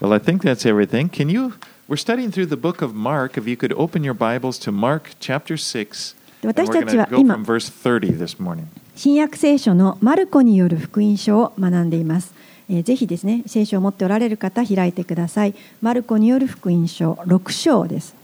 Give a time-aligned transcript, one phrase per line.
[0.00, 1.08] Well, I think that's everything.
[1.08, 1.54] Can you?
[1.88, 3.36] We're studying through the book of Mark.
[3.38, 6.16] If you could open your Bibles to Mark chapter 6.
[6.42, 8.64] で And 私 we're たち going は to go 今 from verse 30 this morning.
[8.96, 12.34] 新約聖書のマルコによる福音書を学んでいます。
[12.68, 15.54] えーぜひですね、聖書を持っておられる方、開いてください。
[15.82, 18.14] マルコによる福音書6章です。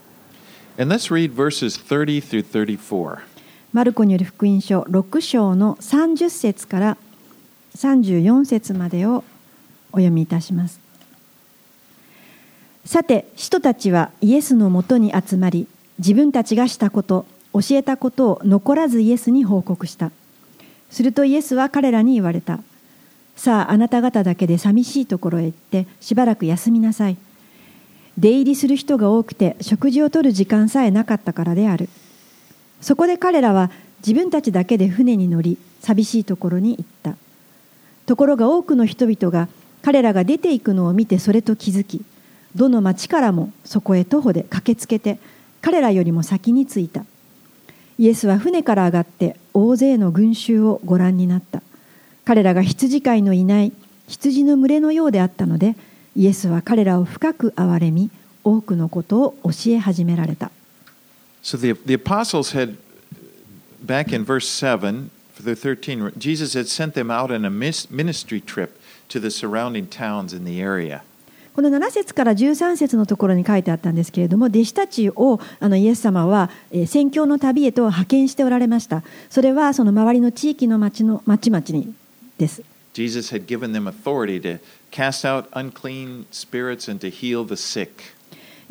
[0.79, 2.45] And let's read verses 30 through
[2.79, 3.19] 34.
[3.73, 6.97] マルコによる福音書6章の30節から
[7.77, 9.23] 34節までを
[9.93, 10.81] お読みいたします。
[12.85, 15.67] さて、使徒たちはイエスのもとに集まり、
[15.99, 20.11] 自分たちがしたこと、教えたことを残らずイエスに報告した。
[20.91, 22.61] するとイエスは彼らに言われた。
[23.37, 27.17] さあ、あなた方だけで寂しいところへ行って、しばらく休みなさい。
[28.19, 31.89] 出入りする人が多くて、食事をとる時間さえなかったからである。
[32.81, 33.71] そこで彼らは
[34.07, 37.17] 自分たちだけで船に乗り寂しいところに行った
[38.07, 39.49] ところが多くの人々が
[39.83, 42.03] 彼らが出ていくのを見てそれと気づき
[42.55, 45.19] どの町からもそこへ徒歩で駆けつけて
[45.61, 47.05] 彼らよりも先に着いた
[47.99, 51.63] イエスは船から上がって大勢の群衆をご覧になった
[52.25, 53.73] 彼らが羊飼いのいない
[54.09, 55.77] 羊の群れのようであったので
[56.17, 58.11] イエスは彼らを深く憐れみ
[58.43, 60.51] 多くのことを教え始められた
[61.43, 62.77] So the, the apostles had,
[63.83, 68.41] back in verse 7 through 13, Jesus had sent them out on a mis- ministry
[68.41, 71.03] trip to the surrounding towns in the area.
[71.61, 81.95] この7節から13節のところに書いてあったんですけれども弟子たちをあのイエス様はえー宣教の旅へと派遣しておられましたそれはその周りの地域の町の町々に
[82.39, 82.63] です
[82.95, 84.59] Jesus had given them authority to
[84.91, 87.91] cast out unclean spirits and to heal the sick.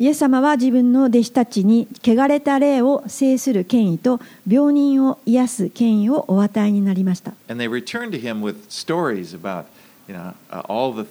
[0.00, 4.18] イエス様は自分の弟子たちに汚れた霊を制する権威と
[4.48, 9.66] 病人を癒す権威をお与えになりました And they returned to him with stories about
[10.08, 11.06] you know, uh, all the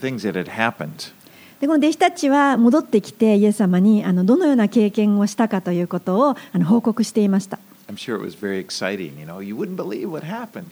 [0.00, 1.12] things that had happened.
[1.60, 9.18] でこの弟子たちは戻ってきてイエス様にあのどのような経験をしたかということをあの報告していました I'm sure it was very exciting.
[9.18, 10.64] You know, you wouldn't believe what happened.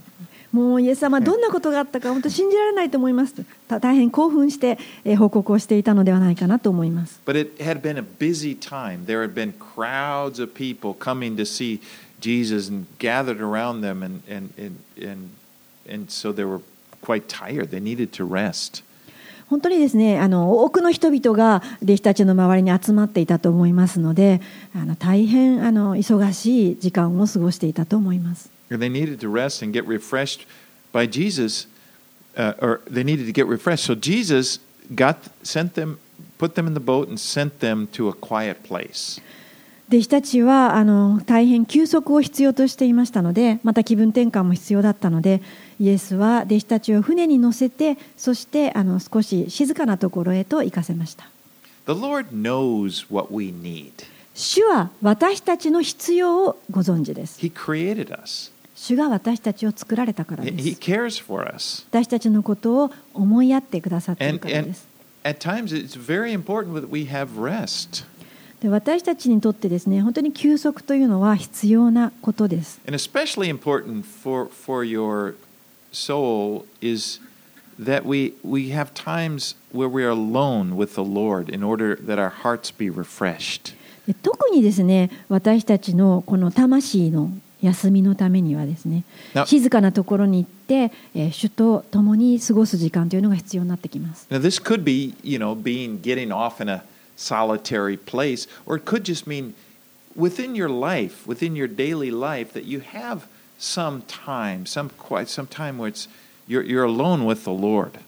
[0.51, 3.35] もうイエス様どんなことがあったか本当信じられないと思います
[3.69, 9.05] 大変興奮してえー報告をしていたのではないかなと思います But it had been a busy time.
[9.05, 11.81] There had been crowds of people coming to see
[12.21, 15.31] Jesus and gathered around them, and, and, and, and,
[15.89, 16.63] and so they were
[17.03, 17.71] quite tired.
[17.71, 18.83] They needed to rest.
[19.49, 24.41] 本当にですねあの多くの人々が弟子たちの周りに集まっていたと思いますので
[24.75, 28.51] あの大変あの忙しい時間を過ごしていたと思います。
[39.89, 45.41] 弟子たちはあの大変休息を必要としていましたので、また気分転換も必要だったので、
[45.81, 51.29] イエスは弟子たちを船に乗せてそしてあの少し静かなところへと行かせました
[51.87, 53.93] The Lord knows what we need.
[54.35, 58.53] 主は私たちの必要をご存知です He created us.
[58.75, 61.87] 主が私たちを作られたから He で He す cares for us.
[61.91, 64.87] 私たちのことを思いやってくださっている And, からで and す
[65.25, 68.05] at times it's very important that we have rest.
[68.61, 75.35] で私たちにとってですね本当に休息というのは必要なことです And especially important for, for your
[75.92, 77.20] soul is
[77.80, 82.20] that we, we have times where we are alone with the Lord in order that
[82.20, 83.76] our hearts be refreshed.
[84.06, 87.32] で特にですね私たちのこの魂の
[87.62, 96.84] 休みのためにはですねな静かなところに行って、えー主と共に過ごす時間というのが必要になってきます Now, this could be, you know, being getting off in a
[97.16, 99.54] solitary place, or it could just mean
[100.18, 103.28] within your life, within your daily life, that you have
[103.59, 106.09] some time, some quiet, some time where it's
[106.49, 107.99] you're, you're alone with the Lord.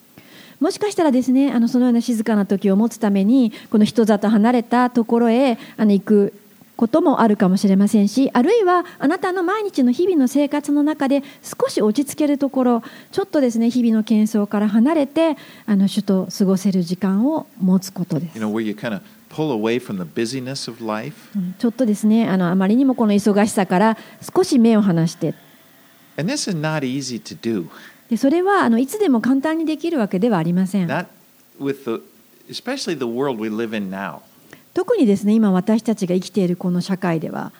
[0.60, 6.34] もしかしたらですねあのそのような静かな時を持つためにこの人里離れたところへあの行く
[6.76, 15.36] こともあるかもしれませんしあるいはあなたの毎日の日々の生活の中で少し落ち着けるところちょっとですね日々の喧騒から離れて
[15.66, 18.48] あの主と過ごせる時間を持つことです You know,
[21.58, 23.96] ちょっとですねあ,のあまりにもこの忙しさから
[24.34, 25.34] 少し目を離して。
[28.10, 30.88] でそれはあのいつでも簡単にできるわけではありません。
[34.74, 37.52] 特にですね今私たちが生きているこの社会では。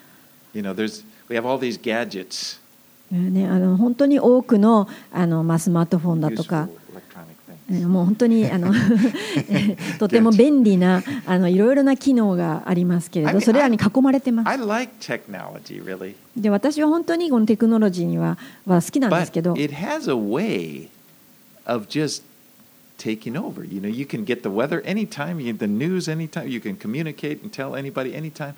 [3.12, 6.69] ね、あの本当に多くの,あの、まあ、スマートフォンだとか。
[7.70, 14.49] もう本当にあのえーとても便利なあのいろいろな機能がありますけれどそれらに囲まれてます.
[16.37, 20.88] で私は本当にこのテクノロジーにはは好きなんですけど it has a way
[21.67, 22.22] of just
[22.99, 23.64] taking over.
[23.64, 26.76] You know, you can get the weather anytime, you get the news anytime, you can
[26.76, 28.55] communicate and tell anybody anytime,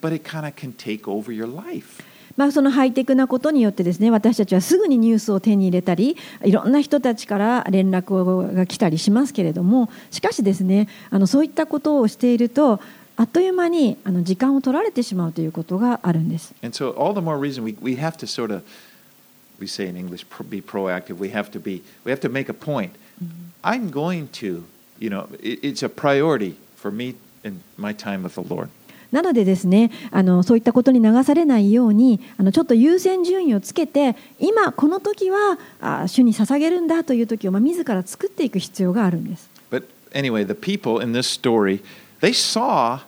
[0.00, 2.02] but it kind of can take over your life.
[2.36, 12.80] まあ、そのハイテクなことによってですね私たちはすぐにニュースを手に入れたりいろんな人たちから連絡が来たりしますけれどもしかしですねあのそういったことをしていると
[13.18, 16.54] あっという間にあの時間を取られてしまうということがあるんです。
[16.62, 18.62] And so, all the more reason we, we have to sort of,
[19.58, 21.16] we say in English, be proactive.
[21.18, 22.90] We have to be, we have to make a point.
[23.64, 24.64] I'm going to,
[24.98, 28.68] you know, it, it's a priority for me in my time with the Lord.
[29.16, 39.48] なのでですねあのそういったことに流されないようにあのちょっと優先順位をつけて今この時はあ主に捧げるんだという時を、まあ、自ら作っていく必要があるんです。
[39.70, 41.82] But anyway, the people in this story,
[42.20, 42.98] they saw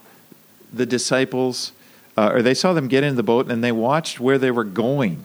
[0.75, 1.75] the disciples,
[2.17, 4.65] uh, or they saw them get in the boat and they watched where they were
[4.65, 5.19] going.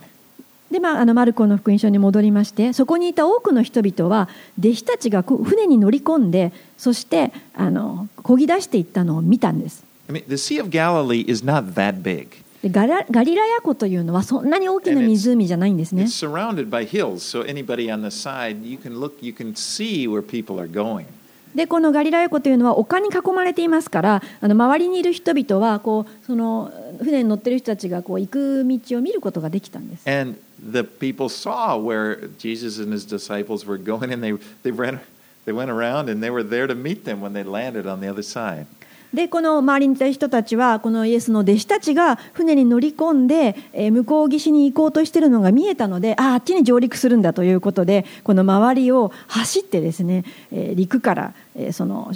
[0.69, 4.27] でまあ、あのマルコの福音書に戻りましてそこにいた多くの人々は
[4.59, 9.92] 弟子たちが船に乗り込んでそしてあの漕ぎ出していったのを見たんです。
[10.08, 12.44] I mean, the Sea of Galilee is not that big.
[12.62, 20.08] でガラガリラヤ湖というのはそんなに大きな湖じゃないんですね It's。surrounded by hills, so anybody on the side, you can look, you can see
[20.08, 21.06] where people are going.
[21.54, 30.08] でこのガリラヤ湖というのは丘に囲まれていますからあの周りにいる人々はこうその船に乗ってる人たちがこう行く道を見ることができたんです。
[30.08, 35.00] And the people saw where Jesus and his disciples were going, and they, they, ran,
[35.46, 38.08] they went around and they were there to meet them when they landed on the
[38.08, 38.66] other side.
[39.13, 52.11] でこの周りにいた人たちはこのイエスの弟子たちが船に乗り込んで、えー向こう岸に行こうとしているのが見えたのであああっちに上陸するんだということでこの周りを走ってですね、えー陸から、えーその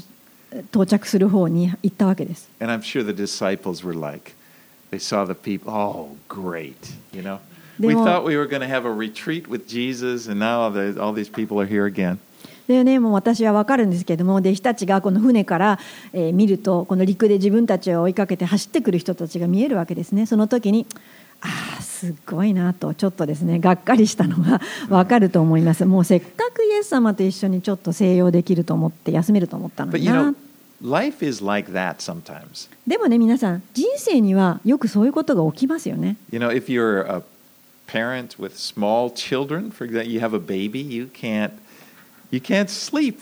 [0.72, 2.50] 到着する方に行ったわけです。
[2.60, 4.34] And I'm sure the disciples were like,
[4.92, 7.40] they saw the people, oh, great, you know.
[7.80, 11.14] We thought we were going to have a retreat with Jesus, and now the, all
[11.14, 12.18] these people are here again.
[12.68, 14.36] でね、もう私は分かるんですけれども。
[14.36, 15.80] 弟子たちがこの船から、
[16.14, 20.26] えー見るとこの陸で自分たちを追いかけて走ってくる人たちが見えるわけですね。
[20.26, 20.86] その時に
[21.42, 23.60] ああすごいなとちょっとですね。
[23.60, 25.86] がっかりしたのが 分かると思います。
[25.86, 30.32] もうせっかくイエス様と一緒にちょっと静養できると思って休めると思ったのにな。
[30.32, 30.36] Know,
[30.84, 32.70] life is like that sometimes.
[32.86, 36.18] でもね皆さん人生にはよくそういうことが起きますよね。
[36.32, 37.24] You know, if you're a
[37.88, 41.52] parent with small children, for example, you have a baby, you can't,
[42.32, 43.20] you can't sleep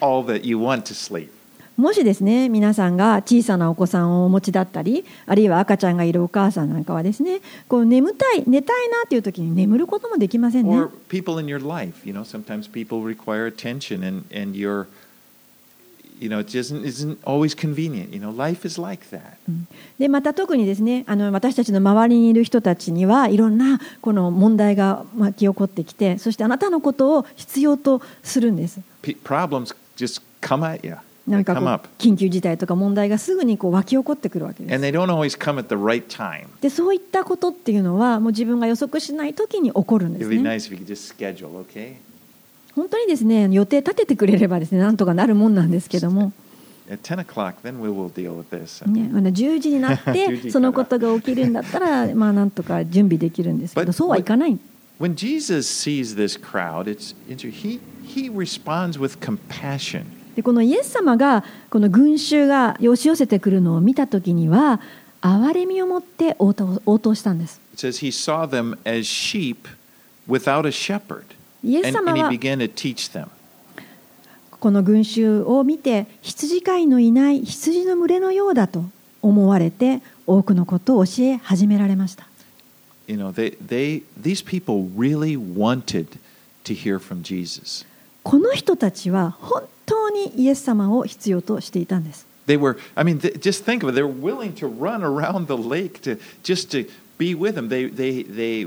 [0.00, 1.30] all that you want to sleep.
[1.76, 14.86] もしですね皆さんが小さなお子さんをお持ちだったりあるいは赤ちゃんがいるお母さんなんかはですねこう眠たい寝たいなという時に眠ることもできませんね Or people in your life, you know, sometimes people require attention and, and you're,
[16.18, 18.12] You know, just isn't always convenient.
[18.12, 19.36] You know, life is like that.
[19.98, 23.80] で、また特にですね、あの、私たちの周りにいる人たちには、いろんな。
[24.00, 28.80] この問題が巻き起こってきて、そして、あなたのことを必要とするんです。
[31.44, 31.54] か
[31.98, 34.74] 緊急事態とか問題がすぐにこう湧き起こってくるわけです。
[36.70, 40.28] そういったことっていうのは、もう自分が予測しない時に起こるんです。
[40.28, 41.96] ね
[42.76, 46.32] 本当にですね予定立ててくれればですねなんとかなるもんなんですけども、
[46.88, 48.88] At 10 o'clock, then we will deal with this.
[48.88, 54.58] ね、あの10時になっ10時からてそのことが起きるんだったらまあなんとか準備できるんですけどそうはいかない
[54.98, 60.04] When Jesus sees this crowd, it's, it's he, he responds with compassion.
[60.36, 64.80] でこのイエス様がこの群衆が押し寄せてくるのを見た時には
[65.22, 69.66] 憐れみを持って応答応答したんです It says he saw them as sheep
[70.28, 71.35] without a shepherd.
[71.66, 73.28] イエス様は began to teach them.
[74.60, 78.84] この群衆を見て羊飼いのいない羊の群れのようだと
[79.20, 82.26] 思われて多くのことを教え始められました
[83.08, 86.18] You know, they, they, these people really wanted
[86.64, 87.86] to hear from Jesus.
[88.22, 93.94] この人たちは本当にイエス様を必要としていたんです They were, I mean, just think of it.
[93.94, 97.68] They're willing to run around the lake to just to be with him.
[97.68, 98.66] They, they, they,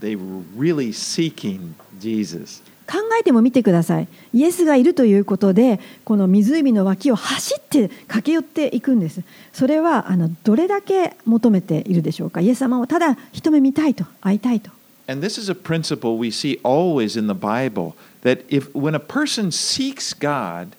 [0.00, 2.62] they were really seeking Jesus.
[2.86, 9.22] 考えてもみてくださいイエスがいるということでこの湖の脇を走って駆け寄っていくんです
[9.52, 14.70] それはあのどれだけ求めているでしょうかイエス様をただ一目見たいと会いたいと
[15.08, 18.98] And this is a principle we see always in the Bible that if when a
[18.98, 20.74] person seeks God,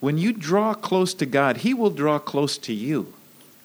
[0.00, 3.06] when you draw close to God, he will draw close to you.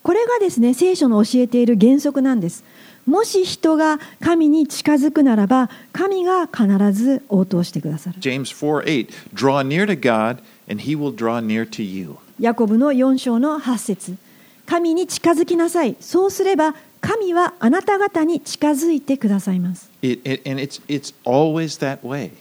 [0.04, 2.64] これがですね聖書の教えている原則なんです
[3.06, 10.38] もし人が神に近づくならば神が必ず応答してくださる James 4 8, draw near to God,
[10.70, 12.18] and he will draw near to you.
[12.40, 14.18] ヤコブの4章の8節
[14.66, 22.32] 神に近づきなさいそうすれば神はあなた方に近づいてくださいます It, it, and it's, it's always that way.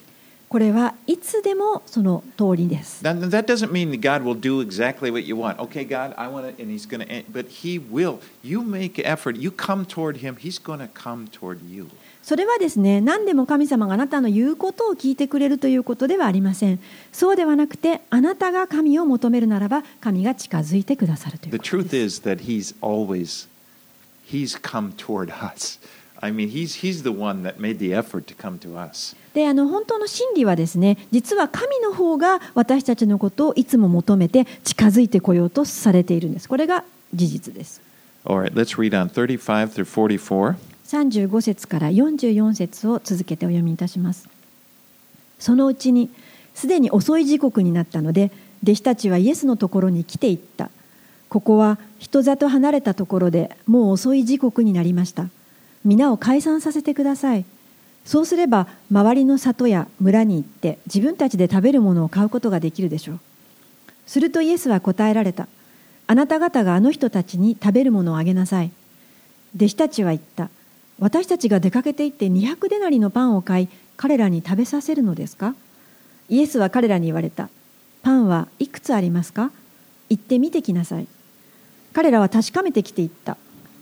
[0.50, 3.04] これはいつでもその通りです。
[12.21, 16.80] それはですね、何でも神様があなたの言うことを聞いてくれるということではありません。
[17.12, 21.87] そうではなくて、あなたが神を求めるならば、神が近づいてくださるということで
[25.87, 26.00] す。
[26.23, 29.17] I mean, He's, he's the one that made the effort to come to us.
[29.35, 36.85] であの本当の真理はですね実は神の方が私たちのことをいつも求めて近づいてこようとされているんですこれが
[37.15, 37.81] 事実です
[38.25, 40.57] All right, let's read on 35 through 44.
[40.85, 44.29] 35節から44節を続けてお読みいたします
[45.39, 46.11] そのうちに
[46.55, 48.33] すでに遅い時刻になったので
[48.65, 50.71] 弟子たちはイエスのところに来ていった
[51.29, 55.29] ここは人里離れたところでもう遅い時刻になりました
[55.85, 57.45] 皆を解散させてください。
[58.05, 63.21] そうすれば周りの里や村に行って自分たちで食べるものを買うことができるでしょう。
[64.07, 65.49] するとイエスは答えられた。
[66.07, 68.73] あなた方があの人たちに食べるものをあげなさい。
[69.55, 70.49] 弟子たちは言った。
[70.99, 75.55] 私たちが出かけて行って200デナリのパンを買い彼らに食べさせるのですか？
[76.29, 77.49] イエスは彼らに言われた。
[78.03, 79.51] パンはいくつありますか？
[80.09, 81.07] 行ってみてきなさい。
[81.93, 83.37] 彼らは確かめてきて言った。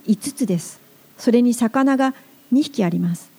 [0.07, 0.79] 5つです。
[1.19, 2.15] それに魚が
[2.51, 3.29] 2匹あります。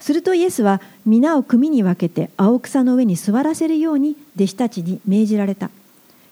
[0.00, 5.70] するとイエスは皆を組に分けて青草の上に座らせるように弟子たちに命じられた。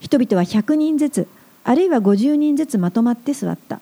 [0.01, 1.29] 人々は100人ずつ
[1.65, 3.81] あるいは50人ずつまとまって座った。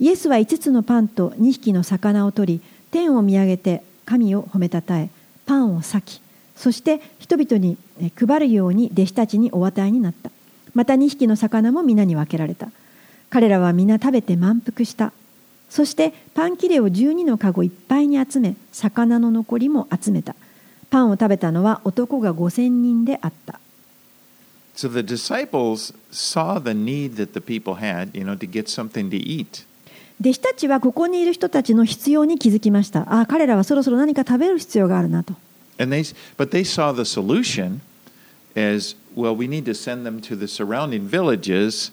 [0.00, 2.60] イエスは5つのパンと2匹の魚を取り
[2.90, 5.08] 天を見上げて神を褒めたたえ
[5.46, 6.20] パンを裂き
[6.56, 7.76] そして人々に
[8.16, 10.30] 配るように弟子たちにお与えになった。
[10.74, 12.68] また2匹の魚も皆に分けられた。
[13.30, 15.12] 彼らは皆食べて満腹した。
[15.74, 20.36] そしてパン切れを12の籠いっぱいに集め魚の残りも集めた
[20.88, 23.58] パンを食べたのは男が5000人であった
[24.76, 29.10] So the disciples saw the need that the people had, you know, to get something
[29.10, 29.66] to eat.
[30.20, 35.34] 弟子たちはここにいる人たちの必要に気づきましたああ彼らはそろそろ何か食べる必要があるなと
[35.80, 37.80] And they, but they saw the solution
[38.54, 39.34] as well.
[39.36, 41.90] We need to send them to the surrounding villages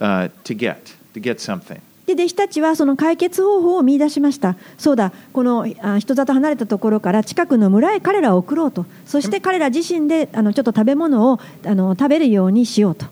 [0.00, 1.82] uh, to get to get something.
[2.08, 4.56] で弟子たちはその解決方法を見出しました。
[4.78, 5.12] そうだ。
[5.34, 8.86] このあ人里離れたところから近くの村へ彼らを送ろうと。
[9.04, 13.04] そして彼ら自身であのちょっと食べ物をあの食べるようにしようと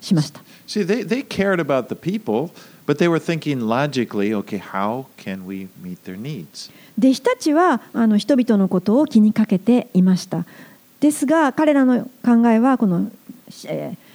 [0.00, 0.40] しました。
[0.66, 2.50] See, they, they cared about the people,
[2.86, 6.72] but they were thinking logically, okay, how can we meet their needs?
[6.98, 10.44] 弟子たちはあの人々のことを気にかけていました。
[10.98, 13.12] ですが彼らの考えはこの、
[13.66, 14.09] えー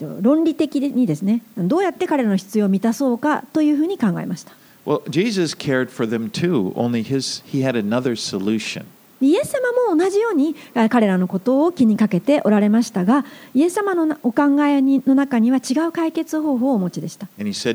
[0.00, 4.52] 論理的にですね、どうやって彼らの必要を満たそうかというふうに考えました。
[4.86, 8.84] Well, Jesus cared for them too, only he had another solution.
[9.20, 10.54] イエス様も同じように
[10.90, 13.24] 彼らのことを気にかけておられましたが、
[13.54, 17.26] イエス様のお考えの中には違う解決方法をお持ちでした。
[17.38, 17.68] イエス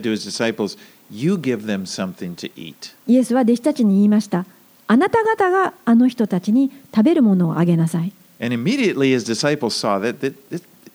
[3.34, 4.46] は弟子たちに言いました。
[4.86, 8.12] あなた方があの人たちに食べるものをあげなさい。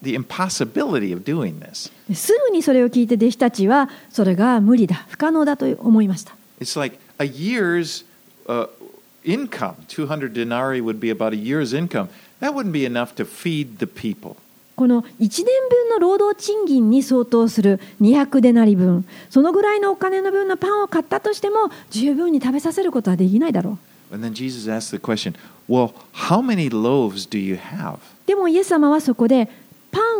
[0.04, 1.90] The impossibility of doing this.
[2.08, 8.04] ですぐにそれを聞いて弟子たちはそれが無理だ不可能だと思いました It's like a year's
[8.46, 8.68] uh,
[9.24, 12.08] income, 200 denarii would be about a year's income.
[12.40, 14.36] That wouldn't be enough to feed the people.
[14.76, 23.78] この1年分の労働賃金に相当する200デナリ分そのぐらいのお金の分のパンを買ったとしても十分に食べさせることはできないだろ
[24.10, 25.34] う And then Jesus asked the question,
[25.68, 27.98] Well, how many loaves do you have?
[28.26, 29.48] でもイエス様はそこで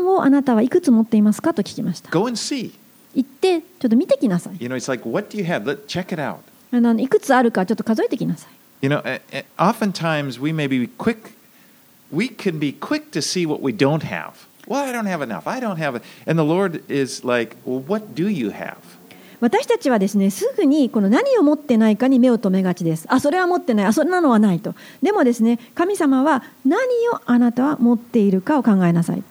[0.06, 1.54] をあなたはいくつ持っていますか？
[1.54, 2.10] と聞きました。
[2.10, 2.28] 行
[3.20, 4.56] ってちょっと見てきなさい。
[4.56, 4.68] い
[7.08, 8.50] くつあるかちょっと数えてきなさい。
[19.40, 23.04] 私たちはですね、すぐにこの何を持ってないかに目を留めがちです。
[23.08, 23.86] あ、それは持ってない。
[23.86, 24.74] あ、そんなのはないと。
[25.02, 26.80] でもですね、神様は何
[27.12, 29.22] をあなたは持っているかを考えなさい。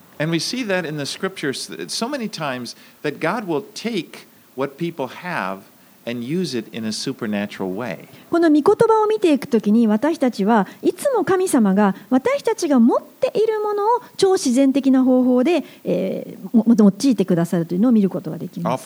[8.29, 18.83] この御言葉を見ていくときに私たちはいつも神様が私たちが持っているものを超自然的な方法で、えー、用いてくださるというのを見ることができます。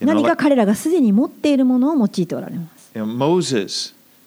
[0.00, 2.90] 何か彼らがすでに持っているものを用いておられます。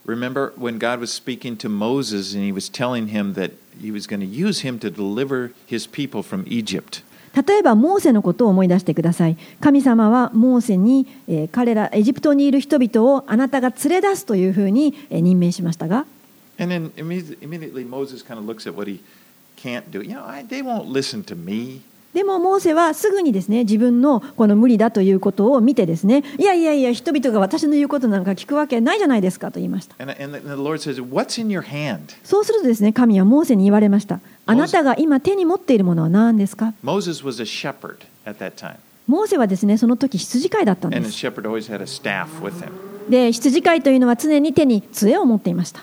[0.07, 4.07] remember when God was speaking to Moses and he was telling him that he was
[4.09, 7.03] going to use him to deliver his people from Egypt.
[7.33, 9.37] 例えばモーセのことを思い出してください。
[9.61, 16.07] 神様はモーセに、えー彼らエジプトにいる人々をあなたが連れ出すというふうに、えー任命しましたが、
[16.59, 19.01] And then imme- immediately Moses kind of looks at what he
[19.57, 20.03] can't do.
[20.03, 21.83] You know, I, they won't listen to me.
[22.16, 30.04] でもモーセはすぐにですね自分のこの無理だということを見てですねいやいやいや人々が私の言うことなんか聞くわけないじゃないですかと言いました?
[32.24, 36.74] そうするとですね神はモーセに言われましたあなたが今手に持っているものは何ですか？
[39.08, 41.18] モーセはですねその時羊飼いだったんです.
[43.10, 45.82] で羊飼いというのは常に手に杖を持っていました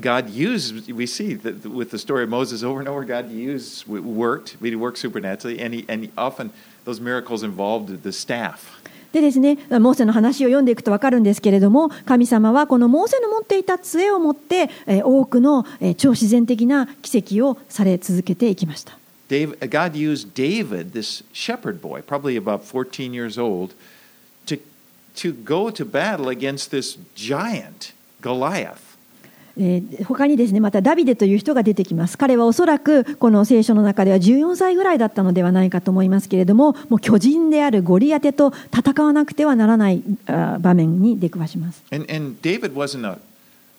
[0.00, 3.86] God used, we see that with the story of Moses over and over, God used,
[3.88, 6.52] worked, he worked supernaturally, and, he, and often
[6.84, 8.78] those miracles involved the staff.
[9.12, 15.64] でですね、モーセの話を読んでいくと分かるんですけれども神様はこのモーセの持っていた杖を持って多くの
[15.96, 18.98] 超自然的な奇跡をされ続けていきました。
[19.28, 23.74] David, uh, God used David, this shepherd boy, probably about 14 years old,
[24.46, 24.58] to,
[25.16, 28.87] to go to battle against this giant, Goliath.
[29.58, 43.18] えー他にですねまたダビデという人が出てきます彼はおそらくこの聖書の中では14歳ぐらいだったのではないかと思いますけれどももう巨人であるゴリアテと戦わなくてはならない場面に出くわします And, and David wasn't a,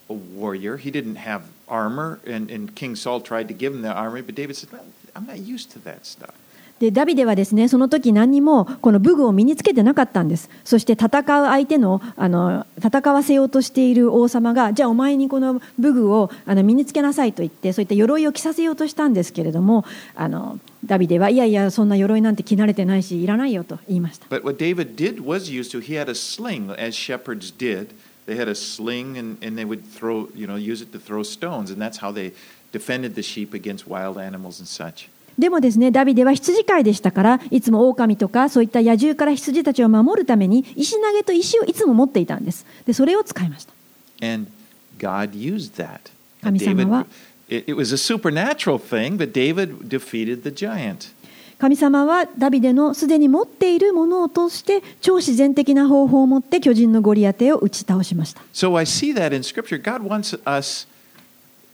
[0.09, 0.77] a warrior.
[0.77, 4.35] He didn't have armor, and, and King Saul tried to give him the armor, but
[4.35, 4.79] David said, "No,
[5.15, 6.33] I'm not used to that stuff.
[6.79, 27.89] でダビデはですねその時何にもこの武具を身につけてなかったんですそして戦う相手のあの戦わせようとしている王様がじゃあお前にこの武具をあの身につけなさいと言ってそういった鎧を着させようとしたんですけれどもあのダビデはいやいやそんな鎧なんて着慣れてないしいらないよと言いました But what David did was used to, he had a sling, as shepherds did.
[28.25, 31.23] They had a sling, and, and they would throw, you know, use it to throw
[31.23, 32.31] stones, and that's how they
[32.71, 35.09] defended the sheep against wild animals and such.
[35.39, 43.73] でもですねダビデは羊飼いでしたからいつも狼とかそういった野獣から羊たちを守るために石投げと石をいつも持っていたんですでそれを使いました
[44.21, 44.51] And
[44.99, 46.11] God used that.
[46.43, 47.05] 神様は
[47.49, 51.13] David, it, was a supernatural thing, but David defeated the giant.
[51.57, 59.81] 神様はダビデのすでに持っているものを通して超自然的な方法を持って巨人のゴリアテを打ち倒しました So I see that in Scripture.
[59.81, 60.87] God wants us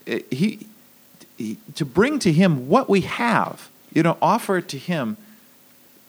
[0.06, 0.66] eh, he,
[1.38, 5.16] to bring to Him what we have, you know, offer it to Him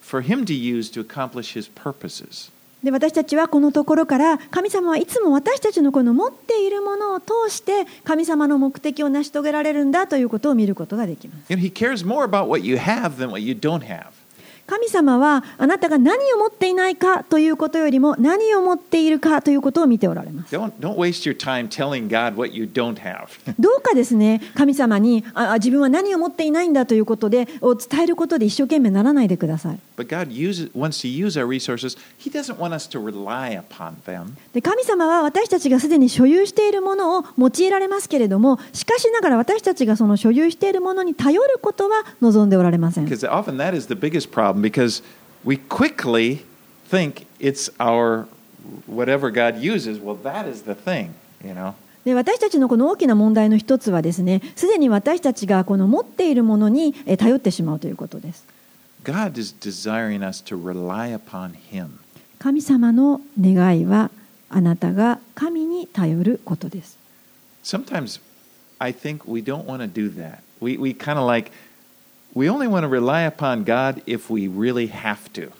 [0.01, 2.51] for Him to use to accomplish His purposes.
[2.83, 11.61] で私たちはこのところから神様はいつも私たちのこの持っているものを通して神様の目的を成し遂げられるんだということを見ることができます You know,
[14.67, 23.27] 神様はあなたが何を持っていないかということよりも何を持っているかということを見ておられます Don't, don't waste your time telling God what you don't have.
[23.57, 31.97] どうかですね神様にああ自分は何を持っていないんだということでを伝えることで一生懸命ならないでください but God uses, wants to use our resources.
[32.17, 34.37] He doesn't want us to rely upon them.
[34.53, 45.03] で神様は私たちがすでに所有しているものを用いられますけれどもしかしながら私たちがその所有しているものに頼ることは望んでおられません Because often that is the biggest problem because
[45.43, 46.45] we quickly
[46.89, 48.27] think it's our
[48.87, 49.99] whatever God uses.
[49.99, 51.09] Well, that is the thing,
[51.43, 51.73] you know.
[52.05, 58.45] で私たちのこの大きな問題の一つはですねすでに私たちがこの持っているものにえー頼ってしまうということです
[59.07, 61.99] God is desiring us to rely upon Him.
[62.39, 64.11] 神様の願いは
[64.49, 66.97] あなたが神に頼ることです
[67.63, 68.19] Sometimes
[68.79, 70.39] I think we don't want to do that.
[70.59, 71.51] We, we kind of like,
[72.35, 75.51] we only want to rely upon God if we really have to.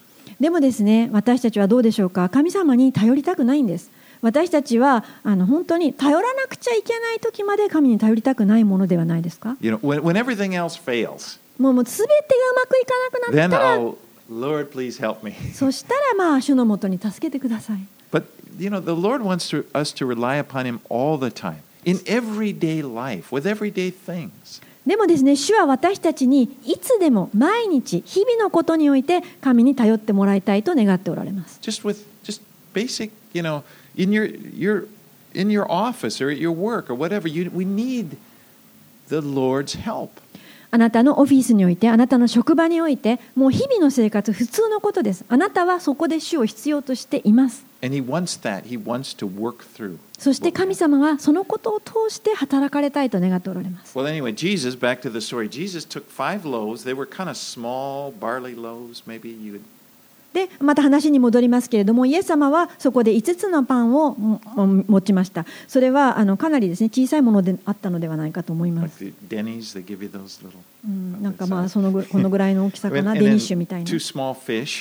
[0.42, 3.90] でもですね私たちはどうでしょうか神様に頼りたくないんです
[4.22, 13.98] 私たちはあの本当に頼らなくちゃいけない時まで神に頼りたくないものではないですか You know, when, when everything else fails, もうもう全てがうまくいかなくな then, ったら oh,
[14.30, 15.34] Lord, please help me.
[15.54, 17.78] そしたらまあ主のもとに助けてください
[18.12, 18.24] But,
[18.58, 21.98] you know, the Lord wants to, us to rely upon Him all the time, in
[22.06, 24.62] everyday life, with everyday things.
[24.86, 32.42] でもですね主は私たちにいつでも毎日日々のことにおいて神に頼ってもらいたいと願っておられます Just with just
[32.74, 33.64] basic, you know,
[33.98, 34.88] in your, your,
[35.34, 38.16] in your office or at your work or whatever, you, we need
[39.10, 40.22] the Lord's help.
[40.70, 47.66] あなたのオフィスにおいてあなたの職場においてもう日々の生活普通のことですあなたはそこで主を必要としています.
[50.20, 55.48] そして神.様はそのことを通して働かれたいと願っておられます Well, anyway, Jesus, back to the story.
[55.48, 56.84] Jesus took five loaves.
[56.84, 59.62] They were kind of small barley loaves, maybe you would
[60.38, 64.40] でまた話に戻りますけれどもイエス様はそこで5つのパンをも
[64.88, 69.04] 持ちましたそれはあのかなりですね小さいものであったのではないかと思います.
[70.88, 73.88] うん、なんかまあそのぐこのぐらいの 大きさかなデニッシュみたいな.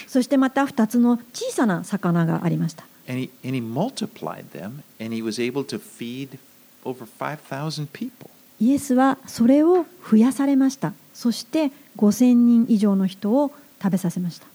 [0.09, 6.39] そしてまた2つの小さな魚がありました And he, and he multiplied them, and he was able to feed
[6.85, 8.29] over 5,000 people.
[8.61, 14.47] イエスはそれを増やされましたそして5000人以上の人を食べさせました。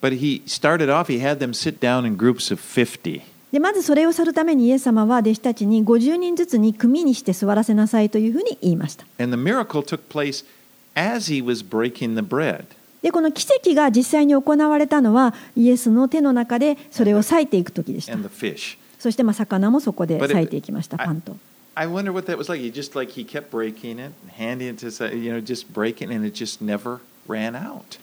[3.52, 9.06] でまずそれを去るためにイエス様は弟子たちに50人ずつに組にして座らせなさいというふうに言いました。
[13.02, 18.14] でこの奇跡が実際に行われたのはイエスの手の中でそれを裂いていく時でした。
[19.00, 21.36] そしてまあ魚もそこで裂いていきました、パンと。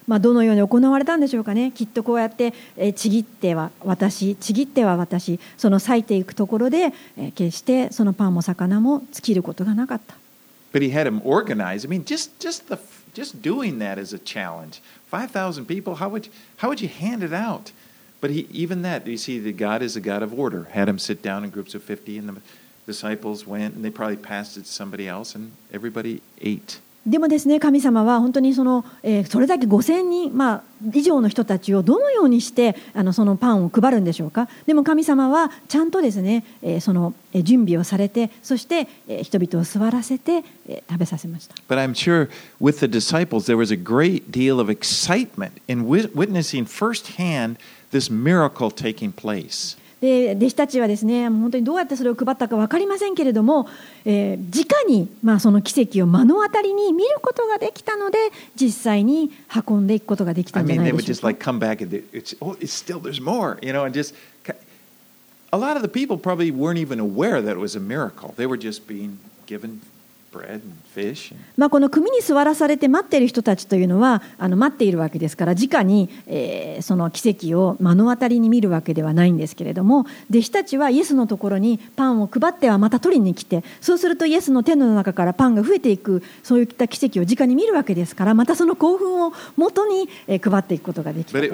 [0.08, 10.16] まあどのように行われたんでしょうかねきっとこうやってえーちぎっては私ちぎっては私その裂いていくところでえー決してそのパンも魚も尽きることがなかった
[10.74, 11.86] But he had them organized.
[11.86, 12.80] I mean, just just the
[13.14, 14.82] just doing that is a challenge.
[15.10, 15.96] Five thousand people.
[15.96, 17.72] How would how would you hand it out?
[18.20, 20.68] But he, even that, you see, that God is a God of order.
[20.72, 22.42] Had them sit down in groups of fifty, and the
[22.88, 26.80] disciples went, and they probably passed it to somebody else, and everybody ate.
[27.11, 30.63] でもですね神様は本当にその、えーそれだけ5000人、まあ、
[30.95, 42.29] 以上の人たちをどのようにしてあのそのパンを配るんでしょうかでも神様はちゃんとですね、えーそのえー準備をされてそして、えー人々を座らせて、えー食べさせました But I'm sure
[42.61, 47.57] with the disciples, there was a great deal of excitement in wi- witnessing firsthand
[47.91, 49.77] this miracle taking place.
[50.01, 53.69] で弟子たちはですね本当にどうやってそれを配ったか分かりませんけれども、
[54.05, 58.19] えー、直にまあその奇跡を目の当たりに見ることができたので
[58.55, 59.31] 実際に
[59.67, 61.07] 運んでいくことができたんじいでし。
[65.51, 68.35] A lot of the people probably weren't even aware that was a miracle.
[68.37, 69.81] They were just being given
[71.57, 91.51] まあ、この組に座らされて待っている人たちというのはあの待っているわけですから直に、えーその奇跡を目の当たりに見るわけではないんですけれども弟子たちはイエスのところにパンを配ってはまた取りに来てそうするとイエスの手の中からパンが増えていくそういった奇跡を直に見るわけですからまたその興奮をもとに、えー配っていくことができた but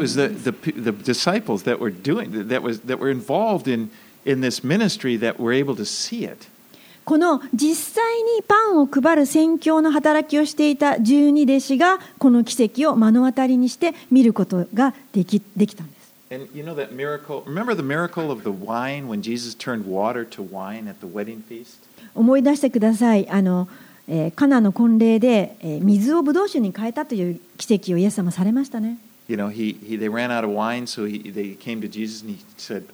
[7.04, 16.04] この実際にパンを配る宣教の働きをしていた十二弟子がこの奇跡を目の当たりにして見ることができできたんです。
[16.30, 17.42] And you know that miracle?
[17.44, 21.42] Remember the miracle of the wine when Jesus turned water to wine at the wedding
[21.46, 21.78] feast?
[22.14, 23.68] 思い出してくださいあの、
[24.08, 28.96] えーカナの婚礼で、えー水をブドウ酒に変えたという奇跡をイエス様されましたね
[29.28, 32.22] You know, he, he they ran out of wine, so he, they came to Jesus
[32.22, 32.84] and he said,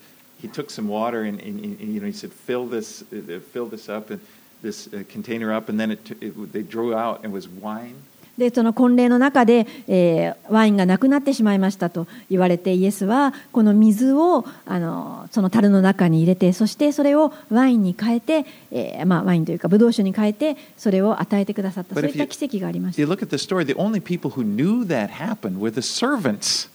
[0.42, 3.68] he took some water and, and, and you know he said, fill this, uh, fill
[3.70, 4.20] this up and
[4.62, 7.96] this uh, container up, and then it, it, they drew out and it was wine.
[8.38, 24.02] でその婚礼の中で、えーワインがなくなってしまいましたと言われてイエスはこの水をあのその樽の中に入れてそしてそれをワインに変えて、えーまあ、ワインというかブドウ酒に変えてそれを与えてくださった But そうい if った you- 奇跡がありまし You た look at the story, the only
[24.02, 26.68] people who knew that happened were the servants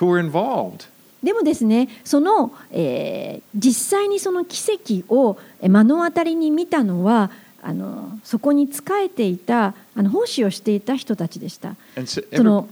[0.00, 0.86] who were involved.
[1.23, 11.75] でもですねその、えー実際にその奇跡をえー目の当たりに見たのはあのそこに仕えていたあの奉仕をしていた人たちでした。
[11.95, 12.67] So その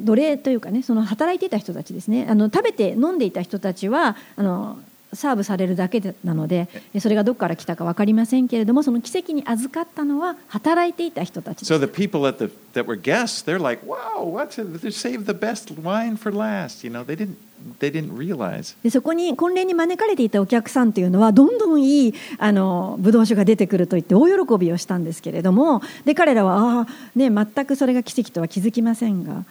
[0.00, 4.78] 奴隷というかねその働いていた人たちですねあの食べて飲んでいた人たちはあの
[5.14, 14.78] サーブされるだけでなのでえそれがどこから来たか分かりませんけれどもその奇跡に預かったのは働いていた人たちで So す the people the that were guests, they're like, "Wow, what's it?
[14.78, 17.36] They saved the best wine for last." You know, they didn't
[17.78, 18.76] they didn't realize.
[18.82, 29.44] でそこに婚礼に招かれていたお客さんというのはどんどんいいあのブドウ酒が出てくると言って大喜びをしたんですけれどもで彼らはああ、ね、全くそれが奇跡とは気づきませんが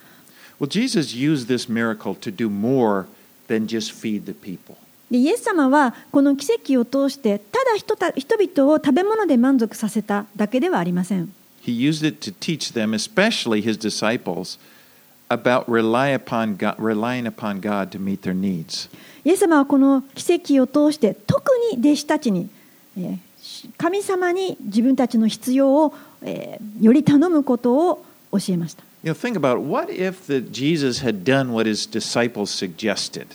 [0.59, 3.07] Well, Jesus used this miracle to do more
[3.47, 4.77] than just feed the people.
[5.13, 11.31] でイエス様はこの奇跡を通してただ人た人々を食べ物で満足させただけではありません。
[11.63, 14.57] He used it to teach them, especially his disciples,
[15.29, 18.89] about rely upon God, relying upon God to meet their needs.
[19.23, 22.49] イエス様はこの奇跡を通して特に弟子たちに、
[22.97, 23.17] えー
[23.77, 28.83] 神様に自分たちの必要を、えーより頼むことを教えました。
[29.03, 33.27] You know, think about what if the Jesus had done what his disciples suggested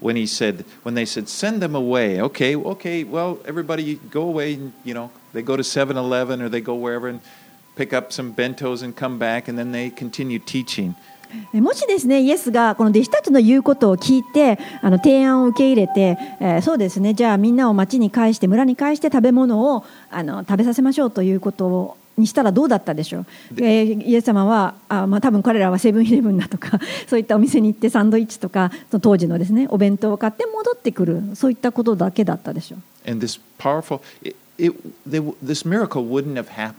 [0.00, 2.20] when he said, when they said, send them away.
[2.20, 4.54] Okay, okay, well, everybody go away.
[4.54, 7.20] And, you know, they go to 7-Eleven or they go wherever and
[7.76, 10.94] pick up some bentos and come back, and then they continue teaching.
[11.52, 23.26] もしですねイエスがこの弟子たちの言うことを聞いてあの提案を受け入れて、えーそうですねじゃあみんなを町に返して村に返して食べ物をあの食べさせましょうということをにしたらどうだったでしょう、
[23.58, 34.74] えーイエス様はあ、まあ、多分彼らはセブンイレブンだとか そういったお店に行ってサンドイッチとかその当時のですねお弁当を買って戻ってくるそういったことだけだったでしょう And this powerful, it, it,
[35.08, 36.74] they, this miracle wouldn't have happened.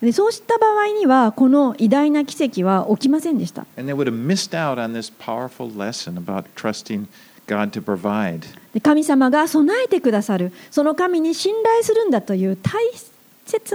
[0.00, 3.66] でそうした場合にはこの偉大な奇跡は起きませんでした。
[3.78, 7.06] And they would have missed out on this powerful lesson about trusting
[7.46, 8.40] God to provide.
[8.74, 13.15] で神様が備えてくださるその神に信頼するんだという大切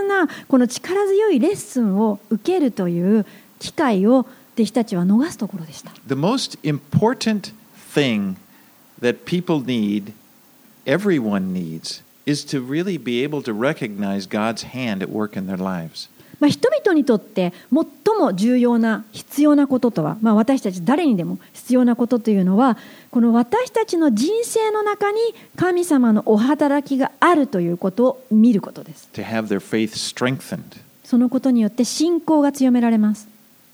[0.04, 3.26] なこの力強いレッスンを受けるという
[3.60, 5.92] 機会を弟子たちは逃すところでした。
[6.08, 7.54] The most important
[7.94, 8.36] thing
[9.02, 10.14] that people need,
[10.86, 15.58] everyone needs, is to really be able to recognize God's hand at work in their
[15.58, 16.10] lives.
[16.42, 17.86] まあ、人々にとって最
[18.20, 22.78] も重要な必要なこととは、まあ、私たち誰にでも必要なことというのは
[23.12, 25.20] この私たちの人生の中に
[25.56, 29.08] 神様のお働きがあるということを見ることです。
[29.14, 30.60] to have their faith strengthened.
[31.04, 33.28] そのことによって信仰が強められます。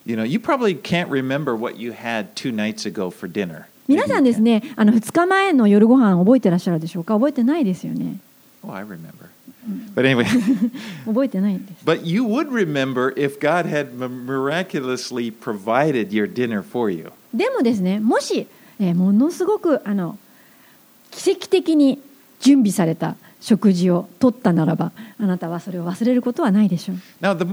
[0.06, 3.64] You know, you probably can't remember what you had two nights ago for dinner.
[3.88, 7.14] 皆さんですね、あの2日前の夜ご飯覚えてらっしゃるでしょうか？
[7.14, 8.20] 覚えてないですよね。
[8.64, 9.30] Oh, I remember.
[9.96, 10.26] But anyway,
[11.06, 11.86] 覚えてないんです。
[11.86, 17.12] but you would remember if God had miraculously provided your dinner for you.
[17.34, 18.48] でもですね、もし、
[18.80, 20.18] えーものすごくあの
[21.12, 22.02] 奇跡的に
[22.40, 26.98] 準備された食事を取ったならば、あなたはそれを忘れることはないでしょう。
[27.22, 27.46] Now, the,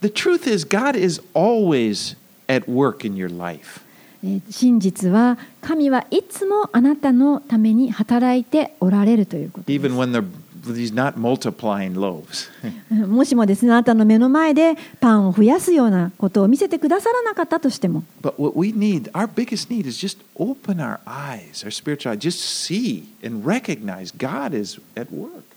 [0.00, 2.16] the truth is, God is always
[2.48, 3.80] at work in your life.
[4.22, 10.24] えー真実は神はいつもあなたのために働いておられるということで even when they're,
[10.66, 12.32] He's not multiplying loaves.
[12.32, 12.50] す。
[12.94, 22.18] もしもですね、あなたの目の前でパンを増やすようなことを見せてくださらなかったとしても、but what we need, our biggest need, is just open our eyes, our spiritual eyes,
[22.18, 25.50] just see and recognize God is at work.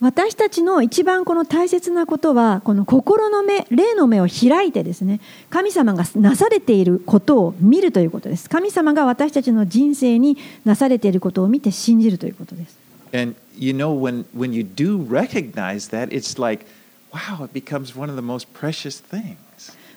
[0.00, 12.79] 私たちの一番この大切なことはこの心の目霊の目を開いてですね神様がなされていることを見るということです神様が私たちの人生になされていることを見て信じるということです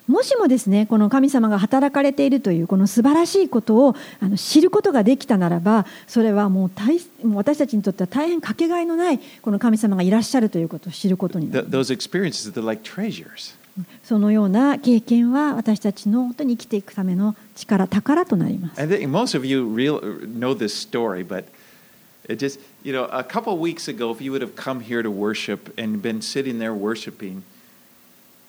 [0.06, 3.96] もしもですね、この神様が働かれているという、この素晴らしいことを
[4.36, 6.72] 知ることができたならば、それはもう,
[7.34, 11.50] 私たちにとっては大変かけがえのない、この神様がいらっしゃるということを知ることに。
[14.04, 18.82] そのような経験は私たちの本当に生きていくための力、宝となります。
[22.30, 25.74] It just, you know, a couple weeks ago, if you would have come here to worship
[25.78, 27.44] and been sitting there worshiping,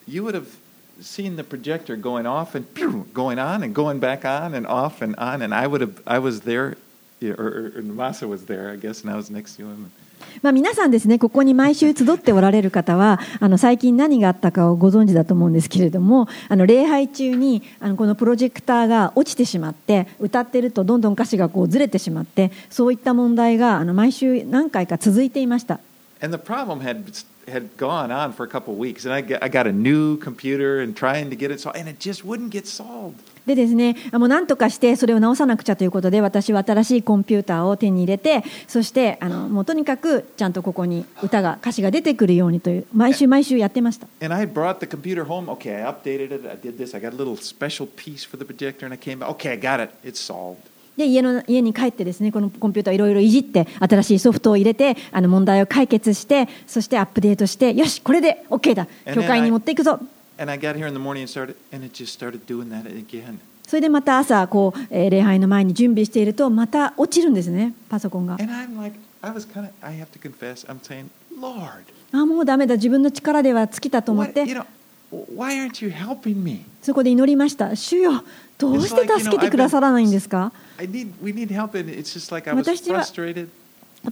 [0.07, 0.57] you would have
[1.01, 5.03] seen the projector going off and pew, going on and going back on and off
[5.03, 5.43] and on.
[5.43, 6.77] And I would have, I was there,
[7.23, 9.91] or, or, or Masa was there, I guess, and I was next to him.
[10.43, 25.81] まあ、皆さんですねここに毎週集っておられる方はあの最近何があったかをご存知だと思うんですけれどもあの礼拝中にあのこのプロジェクターが落ちてしまって歌ってるとどんどん歌詞がこうずれてしまってそういった問題があの毎週何回か続いていました
[26.21, 27.05] And the problem had
[27.47, 30.17] had gone on for a couple of weeks, and I got, I got a new
[30.17, 33.21] computer and trying to get it solved, and it just wouldn't get solved.
[33.47, 45.51] でですねあもう何とかしてそれを直さなくちゃということで私は新しいコンピューターを手に入れてそしてあのもうとにかくちゃんとここに歌が歌詞が出てくるようにという毎週毎週やってました And I brought the computer home.
[45.51, 46.49] Okay, I updated it.
[46.49, 46.97] I did this.
[46.97, 49.31] I got a little special piece for the projector, and I came back.
[49.33, 49.93] Okay, I got it.
[50.03, 50.57] It's solved.
[50.97, 59.99] で家の家に帰ってですねこのコンピューターいろいろいじって新しいソフトを入れてあの問題を解決してそしてアップデートしてよしこれで OK だ教会に持っていくぞ
[63.67, 68.35] それでまた朝こう礼拝の前に準備しているとまた落ちるんですね、パソコンが。
[68.35, 68.39] あ
[72.13, 74.45] あ、もうだめだ、自分の力では尽きたと思って、
[76.83, 78.23] そこで祈りました、主よ、
[78.59, 80.53] どうして助けてくださらないんですか？
[82.55, 83.05] 私は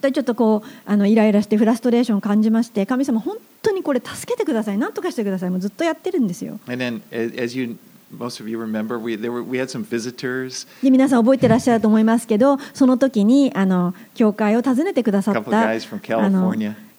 [0.01, 7.77] 当にちょっとこうあのイライラしてフラストレーションを感じまして神様本当にこれ助けてください何とかしてくださいもうずっとやってるんですよ And then, as as you,
[8.17, 10.67] most of you remember, we there were we had some visitors.
[10.83, 15.51] で皆さん覚えてらっしゃると思いますけどその時にあの教会を訪ねてくださった.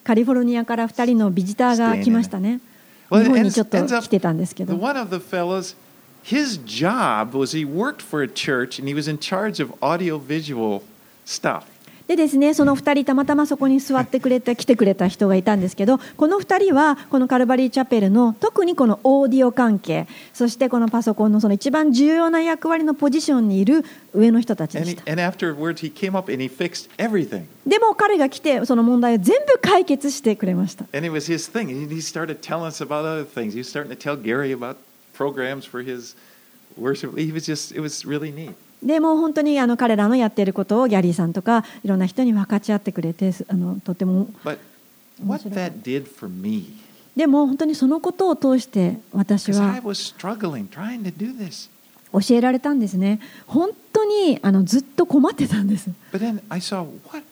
[0.04, 2.60] カリフォルニアから2人のビジターが来ましたね
[3.10, 5.74] 日本にちょっと来てたんですけど one of the fellows,
[6.24, 10.18] his job was he worked for a church and he was in charge of audio
[10.18, 10.82] visual
[11.24, 11.64] stuff.
[12.06, 25.02] でですね、その2人、たまたまそこに座ってくれて、来てくれた人がいたんですけど、この2人は、このカルバリーチャペルの、特にこのオーディオ関係、そしてこのパソコンの,その一番重要な役割のポジションにいる上の人たちでした。
[27.66, 30.84] でも彼が来て、その問題を全部解決してくれました。
[35.16, 36.16] Programs for his
[36.76, 37.16] worship.
[37.16, 38.54] He was just, it was really neat.
[38.84, 44.58] でもう本当にあの彼らのやっていることをギャリーさんとかいろんな人に分かち合ってくれてすあのとても But
[45.20, 46.66] 面 what 白い that did for me.
[47.16, 51.70] でも本当にそのことを通して私は I was struggling trying to do this.
[52.12, 57.24] 教えられたんですね本当にあのずっと困ってたんです But then I saw what?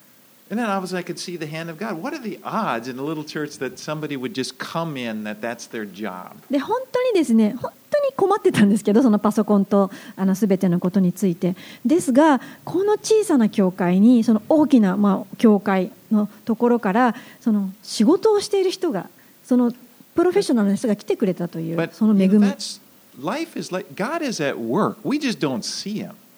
[0.51, 2.03] And then I was, I could see the hand of God.
[2.03, 5.41] What are the odds in a little church that somebody would just come in that
[5.41, 6.33] that's their job?
[6.51, 11.55] で本当にですね本当に困ってたんですけどそのパソコンとあの全てのことについて。
[11.85, 19.09] ですがこの小さな教会にその大きな、まあ、教会のところからその仕事をしている人が
[19.45, 19.73] その
[20.15, 22.55] プロフェッショナルな人が来てくれたというその恵み.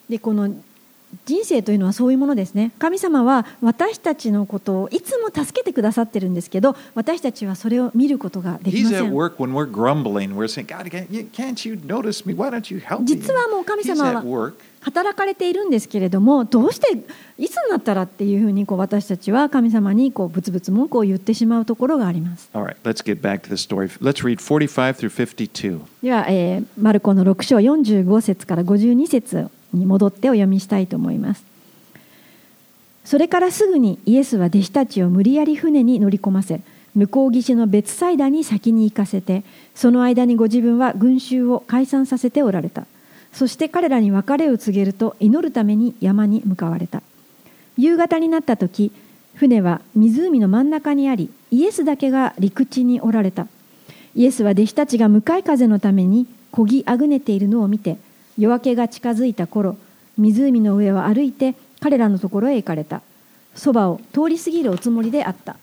[0.08, 0.52] でこの
[1.26, 9.10] 人生というのはそういうものですね神様は私たちのことをいつも助けてくださってるんですけど私たちはそれを見ることができません?
[13.04, 16.88] 実はもう神様は.働かれているんですけれどもどうして
[17.38, 23.88] いつになったらっていうふうにこう私たちは神様にこうブツブツ文句を言ってしまうところがあります right, let's get back to the story.
[24.02, 25.80] Let's read 45 through 52.
[26.02, 31.44] では、えーマルコの6章45節から52節に戻ってお読みしたいと思います。
[33.04, 36.62] それからすぐにイエスは弟子たちを無理やり船に乗り込ませ
[36.94, 42.86] 向こう岸の別サイダに先に行かせてその間にご自分は群衆を解散させておられた。
[43.32, 47.02] そして彼らに別れを告げると祈るために山に向かわれた。
[47.76, 48.92] 夕方になった時
[49.34, 53.48] 船は湖の真ん中にありイエスだけが陸地におられた。
[54.14, 57.98] イエスは弟子たちが向かい風のために漕ぎあぐねているのを見て
[58.38, 59.76] 夜明けが近づいた頃
[60.16, 63.02] 湖の上を歩いて彼らのところへ行かれた。
[63.54, 65.56] そばを通り過ぎるおつもりであった。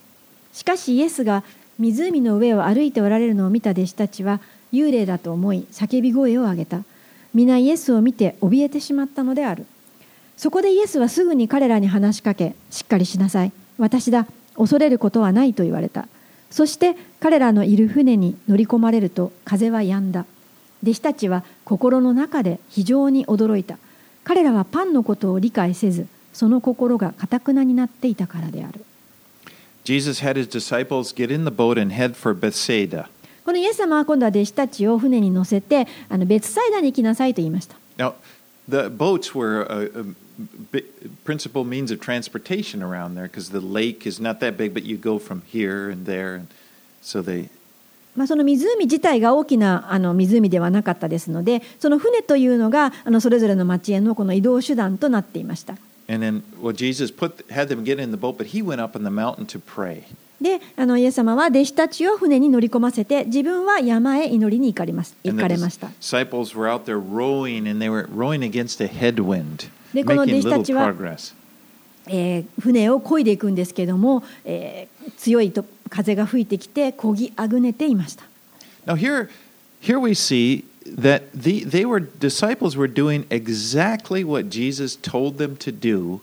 [0.54, 1.44] しかしイエスが
[1.80, 4.40] 湖の上を歩いておられるのを見た弟子たちは
[4.72, 6.84] 幽霊だと思い叫び声を上げた。
[7.34, 9.66] 皆イエスを見て怯えてしまったのである。
[10.38, 13.52] そこでイエスはすぐに彼らに話しかけしっかりしなさい。
[13.78, 16.08] 私だ恐れることはないと言われた。
[16.50, 20.26] そして彼らのいる船に乗り込まれると風は止んだ。
[20.84, 23.78] 弟子たちは心の中で非常に驚いた
[24.24, 28.86] 彼らはパンのことを理解せずその心がかたくなになっていたからである
[29.84, 33.08] Jesus had his disciples get in the boat and head for Bethsaida.
[33.44, 38.14] このイエス様は今度は弟子たちを船に乗せてあの別サイダに行きなさいと言いました Now,
[38.70, 40.16] the boats were a, a
[41.26, 44.98] principal means of transportation around there because the lake is not that big, but you
[44.98, 46.36] go from here and there.
[46.36, 46.48] And
[47.02, 47.50] so they
[48.16, 55.76] まあ、その湖自体が大きなあの湖ではなかったですのでその船というのがあのそれぞれの町への,この移動手段となっていました。
[60.42, 65.88] で、あのイエス様は弟子たちを船に乗り込ませて、自分は山へ祈りに行か,ます行かれました。
[69.94, 70.94] で、この弟子たちは、
[72.08, 75.64] えー、船をこいでいくんですけども、えー、強いと。
[75.92, 78.24] 風が吹いてきて漕ぎあぐねていました
[78.88, 79.30] Now here,
[79.80, 85.56] here we see that the, they were disciples were doing exactly what Jesus told them
[85.58, 86.22] to do,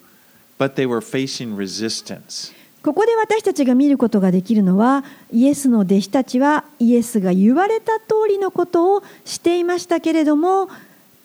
[0.59, 2.53] but they were facing resistance.
[2.83, 10.69] ここで私たちが見ることができるのはイエスの弟子たちはイエスが言われた通りのことをしていましたけれども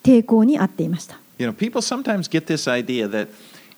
[0.02, 3.28] 抵抗にあっていました You know, people sometimes get this idea that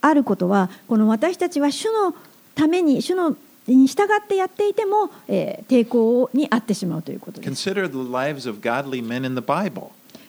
[0.00, 2.14] あることはこの私たちは主の
[2.54, 3.36] ために主の
[3.66, 7.62] に従ってやっていても、えー抵抗にあってしまうということです.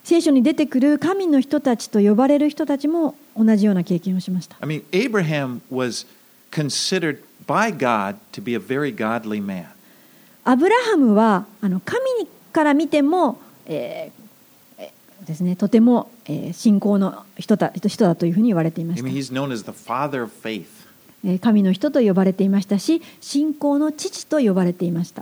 [0.03, 6.05] 聖書に出てくる神の人たちと呼ばれる人たちも同じような経験をしました I mean, Abraham was
[6.51, 9.65] considered by God to be a very godly man.
[10.43, 11.99] アブラハムはあの神
[12.51, 14.20] から見ても、えーえー
[15.25, 19.03] ですね、とても、えー信仰の人だ人だというふうに言われていました
[21.39, 25.21] 神の人と呼ばれていましたし信仰の父と呼ばれていました.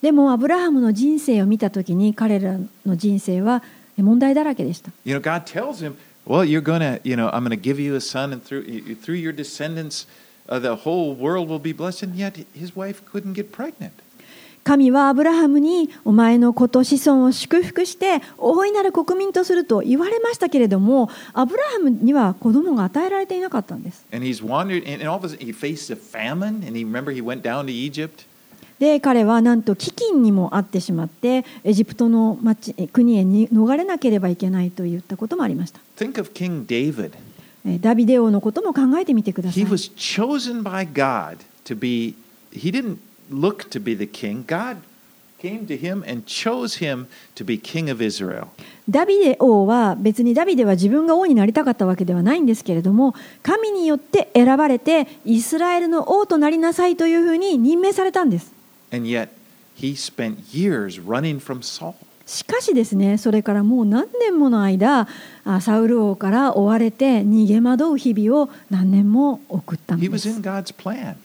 [0.00, 2.56] でもアブラハムの人生を見た時に彼ら
[2.86, 3.64] の人生は
[3.96, 5.94] 問題だらけでした You know, God tells him,
[6.26, 8.64] "Well, you're to, you know, I'm to give you a son, and through
[9.02, 10.06] through your descendants,
[10.48, 13.92] uh, the whole world will be blessed." And yet, his wife couldn't get pregnant.
[14.64, 24.06] 神はアブラハムにお前の子と子孫を祝福して大いなる国民とすると言われましたけれどもアブラハムには子供が与えられていなかったんです。
[28.78, 35.80] で彼はなんと飢饉にもあってしまってエジプトの町国へに逃れなければいけないといったこともありました。
[35.96, 37.12] Think of King David.
[37.64, 39.68] えダビデ王のことも考えてみてください He。
[39.68, 42.16] was chosen by God to be,
[42.52, 42.98] he didn't
[43.32, 44.44] look to be the king.
[44.46, 44.78] God
[45.40, 48.48] came to him and chose him to be king of Israel.
[48.88, 58.52] ダビデ王は別にダビデは自分が王になりたかったわけではないんですけれども神によって選ばれてイスラエルの王となりなさいというふうに任命されたんです
[58.92, 59.28] And yet
[59.76, 61.94] he spent years running from Saul.
[62.26, 65.08] しかしですねそれからもう何年もの間
[65.44, 71.16] あサウル王から追われて逃げ惑う日々を何年も送ったん He で was す in God's plan.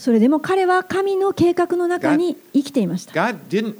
[0.00, 3.74] それでも彼は神の計画の中に生きていました God didn't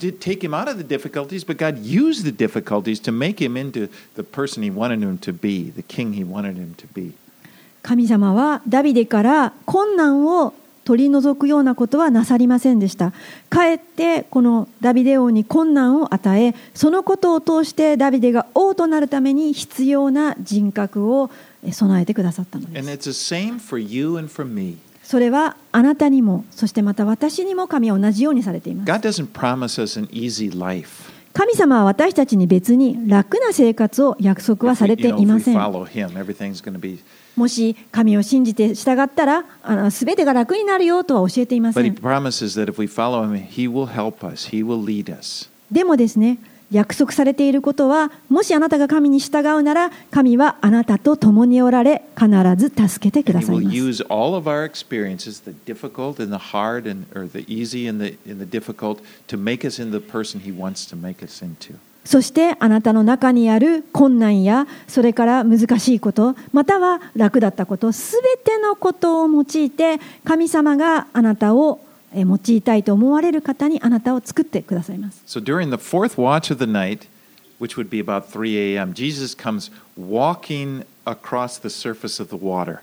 [0.00, 3.56] did take him out of the difficulties, but God used the difficulties to make him
[3.56, 7.14] into the person he wanted him to be, the king he wanted him to be.
[7.82, 10.52] 神様はダビデから困難を
[10.84, 13.12] 取り除くようなことはなさりませんでした。
[13.48, 21.30] かえってこのダビデ王に困難を与え、そのことを通してダビデが王となるために必要な人格を
[21.70, 22.84] 備えてくださったのです。
[25.12, 28.90] それはあなたにも、そしてまた私にも神は同じようにされています。
[28.90, 31.12] God doesn't promise us an easy life.
[31.34, 35.58] 神様は私たちに別に楽な生活を約束は If さ we, れていません。
[35.58, 36.98] follow him, everything's going to be
[37.36, 41.94] もし神を信じて従ったら、あの全てが楽になるよとは教えていませ But he ん。
[42.02, 45.50] promises that if we follow him, he will help us, he will lead us.
[45.70, 46.38] でもですね、
[46.72, 53.76] 約束されていることは、もしあなたが神に従うなら、神はあなたと共におられ、必ず助けてください will ます。
[53.76, 58.18] use all of our experiences, the difficult and the hard and or the easy and the
[58.28, 61.74] and the difficult to make us into the person he wants to make us into.
[62.04, 75.22] そしてあなたの中にある困難や、それから難しいこと、または楽だったこと、すべてのことを用いて、神様があなたをえ用いたいと思われる方にあなたを作ってくださいます。
[75.26, 77.08] So during the fourth watch of the night,
[77.60, 82.80] which would be about 3 a.m., Jesus comes walking across the surface of the water.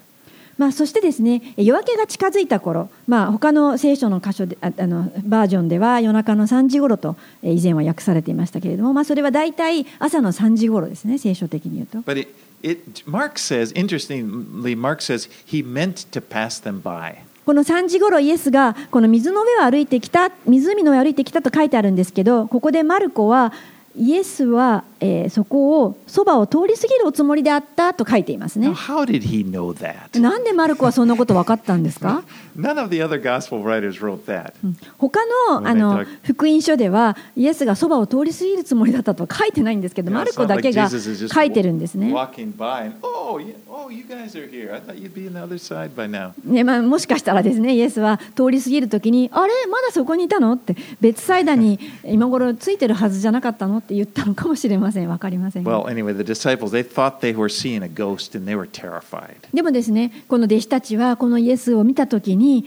[0.58, 12.00] まあ、そしてですね夜明けが近づいた頃、まあ他の聖書の箇所でああのバージョンでは夜中の3時頃とえー以前は訳されていましたけれども、まあ、それは大体朝の3時頃ですね聖書的に言うと。
[12.00, 17.20] But it, it Mark says, interestingly, Mark says he meant to pass them by.
[17.50, 23.52] この3時ごろイエスがこの水の上を歩いてきた湖の上を歩いてきたと書いてあるんですけどここでマルコは
[23.96, 30.20] イエスは、えーそこをそばを通り過ぎるおつもりであったと書いていますね Now, how did he know that?
[30.20, 32.24] なんでマルコはそんなこと分かったんですか
[32.58, 34.54] ？None of the other gospel writers wrote that.
[34.98, 35.20] 他
[35.50, 42.14] のあの福音書ではイエスがそばを通り過ぎるつもりだったとは書いてないんですけどマルコだけが書いてるんですね。
[42.14, 44.74] walking by and oh, you, oh, you guys are here.
[44.74, 46.32] I thought you'd be on the other side by now.
[46.44, 49.54] ねまあ、もしかしたらですねイエスは通り過ぎるときにあれ？
[49.68, 50.52] まだそこにいたの？
[50.54, 53.78] って別サイダーに今頃ついてるはずじゃなかったの？
[53.78, 59.36] って言ったのかもしれませんわかりませんが Well, anyway, the disciples they thought they were seeing a ghost and they were terrified.
[59.54, 62.66] でもですねこの弟子たちはこのイエスを見たときに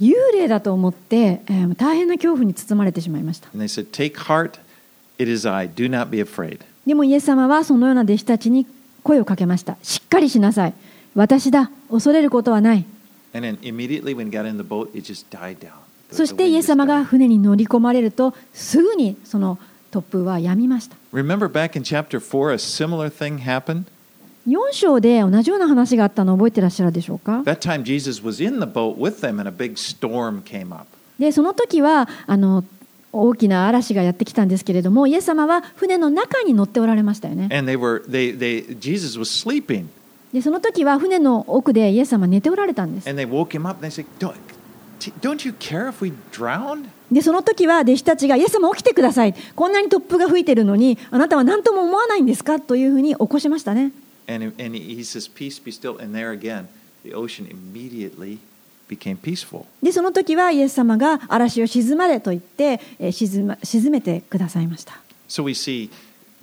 [0.00, 4.58] 幽霊だと思って、えー大変な恐怖に包まれてしまいました And they said, "Take heart,
[5.18, 5.68] it is I.
[5.68, 8.66] Do not be afraid." でもイエス様はそのような弟子たちに
[9.02, 10.74] 声をかけましたしっかりしなさい
[11.14, 12.84] 私だ恐れることはない
[13.34, 15.70] And then immediately when he got in the boat, it just died down.
[16.10, 19.58] そしてイエス様.が船に乗り込まれるとすぐにその
[19.96, 23.84] 突風は止みました Remember back in chapter 4, a similar thing happened?
[24.46, 30.74] 4章で同じような話があったのを覚えてらっしゃるでしょうか That time Jesus was in the boat with them and a big storm came
[30.74, 30.86] up.
[31.18, 32.62] でその時はあの
[33.12, 39.86] 大きな嵐がやってきたんですけれどもイエス様は船の中に乗っておられましたよね And they were they they Jesus was sleeping.
[40.32, 44.04] でその時は船の奥でイエス様は寝ておられたんです And they woke him up and they said,
[47.10, 53.92] でその時は弟子たちがイエス様起きてくださいこんなに突風が吹いてるのにあなたは何とも思わないんですかというふうに起こしましたね
[54.28, 55.98] And, and he says, Peace be still.
[55.98, 56.66] And there again,
[57.04, 58.38] the ocean immediately
[58.88, 59.66] became peaceful.
[59.82, 65.90] でその時はイエス様が嵐を静まれと言って、えー沈ま沈めてくださいました So we see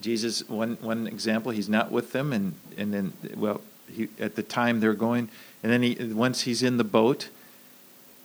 [0.01, 2.33] Jesus, one, one example, he's not with them.
[2.33, 5.29] And, and then, well, he, at the time they're going,
[5.63, 7.29] and then he, once he's in the boat,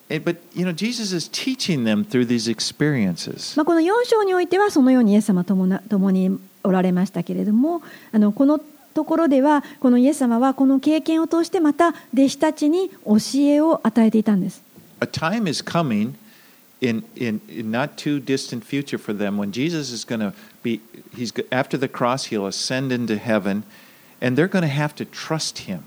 [0.09, 3.57] but, you know, Jesus is teaching them through these experiences.
[3.57, 7.83] まあ、この4章においてはそのようにイエス様ともな共におられましたけれども
[8.13, 8.59] あのこの
[8.95, 14.63] ところではこのイエス様はこの経験を通してまた弟子たちに教えを与えていたんです。
[15.01, 16.15] A time is coming
[16.81, 20.33] in, in, in not too distant future for them when Jesus is going to
[20.63, 20.81] be,
[21.15, 23.63] he's, after the cross, he'll ascend into heaven,
[24.21, 25.81] and they're going to have to trust him.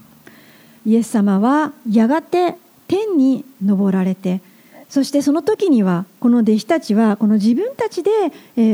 [0.83, 2.55] イエス様はやがて
[2.91, 4.41] 天に昇られて
[4.89, 8.09] そしてその時にはこの弟子たちはこの自分たちで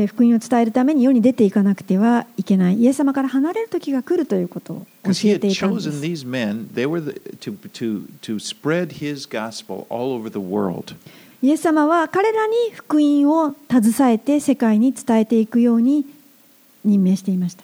[0.08, 2.80] 福音を伝えるために世に出ていかなくてはいけない。
[2.80, 4.86] イエス様から離れる時が来るということを
[10.88, 11.04] たんで
[11.40, 16.04] イエス様は彼らに福音を携えて世界に伝えていくように
[16.84, 17.62] 任命していました。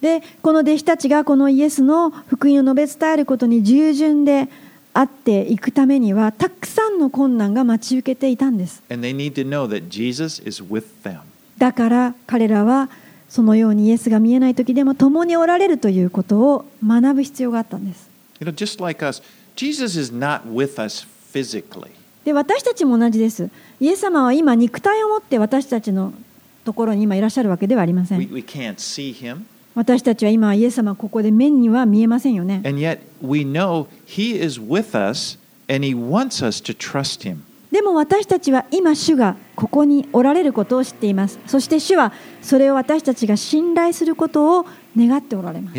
[0.00, 4.48] でこの弟子たちがこのイエスの福音を述べ伝えることに従順で
[4.94, 11.20] あっていくためにはたくさんの困難が待ち受けていたんです And they need to know that Jesus is with them.
[11.58, 12.88] だから彼らは
[13.28, 18.08] そのようにイエスが見えない時でも共におられるということを学ぶ必要があったんです
[18.40, 19.20] You know, just like us,
[19.56, 21.90] Jesus is not with us physically.
[22.24, 26.12] で私たちも同じですイエス様は今肉体を持って私たちの
[26.64, 29.42] ところに今いらっしゃるわけではありませ We, ん we can't see him.
[29.78, 32.62] 私たちは今、イエス様ここで目には見えませんよね。
[37.70, 41.38] でも私たちは今、主がここにおられることを知っています。
[41.46, 42.12] そして主は
[42.42, 44.66] それを私たちが信頼することを
[44.96, 45.78] 願っておられます。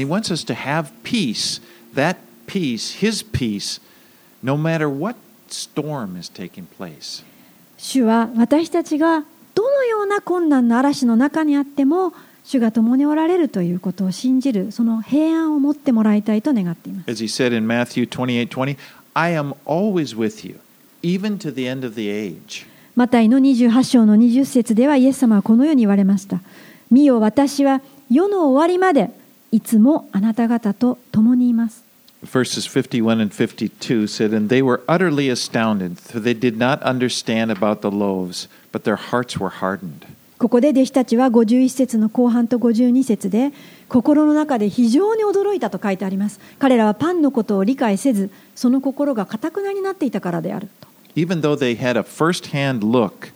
[7.77, 9.25] 主は私たちが
[9.55, 12.13] どのような困難な嵐の中にあっても、
[12.49, 18.75] 主が共におられるということを信じるその平安を持ってもらいたいと願っています As he said in Matthew 28 20,
[19.13, 20.59] I am always with you,
[21.03, 22.65] even to the end of the age.
[22.95, 26.41] マタイの28章の20節ではイエス様はこのように言われました
[26.89, 29.11] 見よ私は世の終わりまで
[29.51, 31.83] いつもあなた方と共にいます
[32.25, 37.49] Verses 51 and 52 said, And they were utterly astounded, for they did not understand
[37.49, 40.05] about the loaves, but their hearts were hardened.
[40.39, 43.51] ここで弟子たちは51節の後半と52節で
[43.89, 53.33] 心の中で非常に驚いたと書いてあります彼らはパンのことを理解せずその心がかたくなになっていたからであると Even though they had a first hand look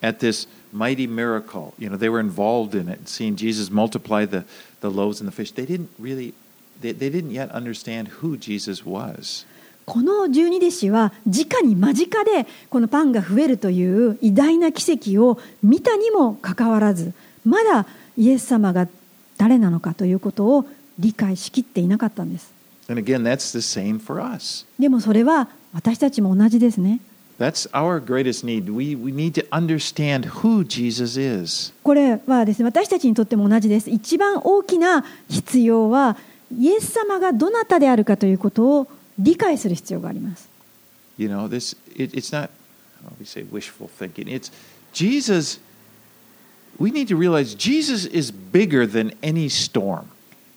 [0.00, 4.44] at this mighty miracle, you know, they were involved in it, seeing Jesus multiply the,
[4.80, 6.32] the loaves and the fish, they didn't really,
[6.80, 9.44] they, they didn't yet understand who Jesus was.
[9.86, 17.12] この十二弟子は直に間近でこのパンが増えるという偉大な奇跡を見たにもかかわらず
[17.44, 17.86] まだ
[18.18, 18.88] イエス様が
[19.38, 20.66] 誰なのかということを
[20.98, 22.52] 理解しきっていなかったんです
[22.88, 24.66] again, that's the same for us.
[24.76, 27.00] でもそれは私たちも同じですね
[27.38, 28.72] That's our greatest need.
[28.72, 31.72] We, we need to understand who Jesus is.
[31.84, 36.16] これはですね私たちにとっても同じです一番大きな必要は
[36.56, 40.48] イエス様がどなたであるかということを理解する必要があります
[41.18, 42.50] You know, this it, it's not
[43.18, 44.28] we say wishful thinking.
[44.28, 44.50] It's
[44.92, 45.60] Jesus.
[46.78, 50.04] We need to realize Jesus is bigger than any storm.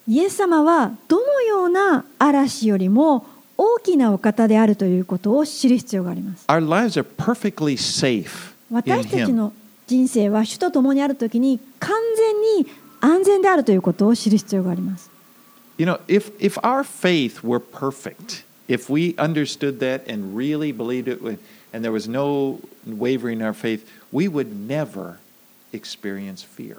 [0.08, 3.26] イエス様はどのような嵐よりも
[3.58, 9.54] 大きなお方であるということを知る必要があります Our lives are perfectly safe 私たち.の
[9.86, 12.68] 人生は主と共にあるときに完全に
[13.02, 15.10] 安全であるということを知る必要があります
[15.78, 21.09] You know, if if our faith were perfect, if we understood that and really believed
[21.09, 21.39] it, with-
[21.73, 25.17] and there was no wavering in our faith, we would never
[25.73, 26.79] experience fear.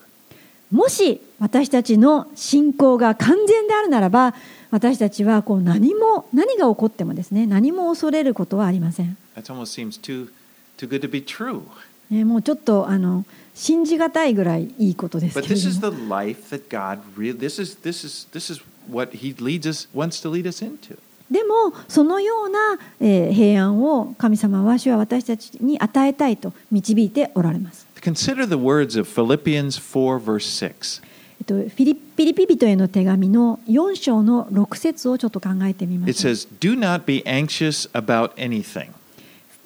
[0.71, 4.33] もし私たちの信仰が完全であるならば
[4.71, 10.29] 私たちはこう何も何が起こってもですね何も恐れることはありません That almost seems too
[10.77, 11.61] too good to be true.
[12.09, 18.03] ねもうちょっとあの信じがたいぐらいいいことですけ But れ this ど is も the life that God really this is this
[18.05, 18.61] is this is
[18.91, 20.97] what He leads us wants to lead us into.
[21.30, 22.58] でもそのような、
[23.00, 27.86] えー平安を神様は主は私たちに与えたいと導いておられます。
[28.00, 31.02] Consider the words of Philippians 4 verse 6.
[31.40, 36.32] えっと、フィリピリピ人への手紙の4章の6節をちょっと考えてみま It しょう。
[36.32, 38.88] says, "Do not be anxious about anything."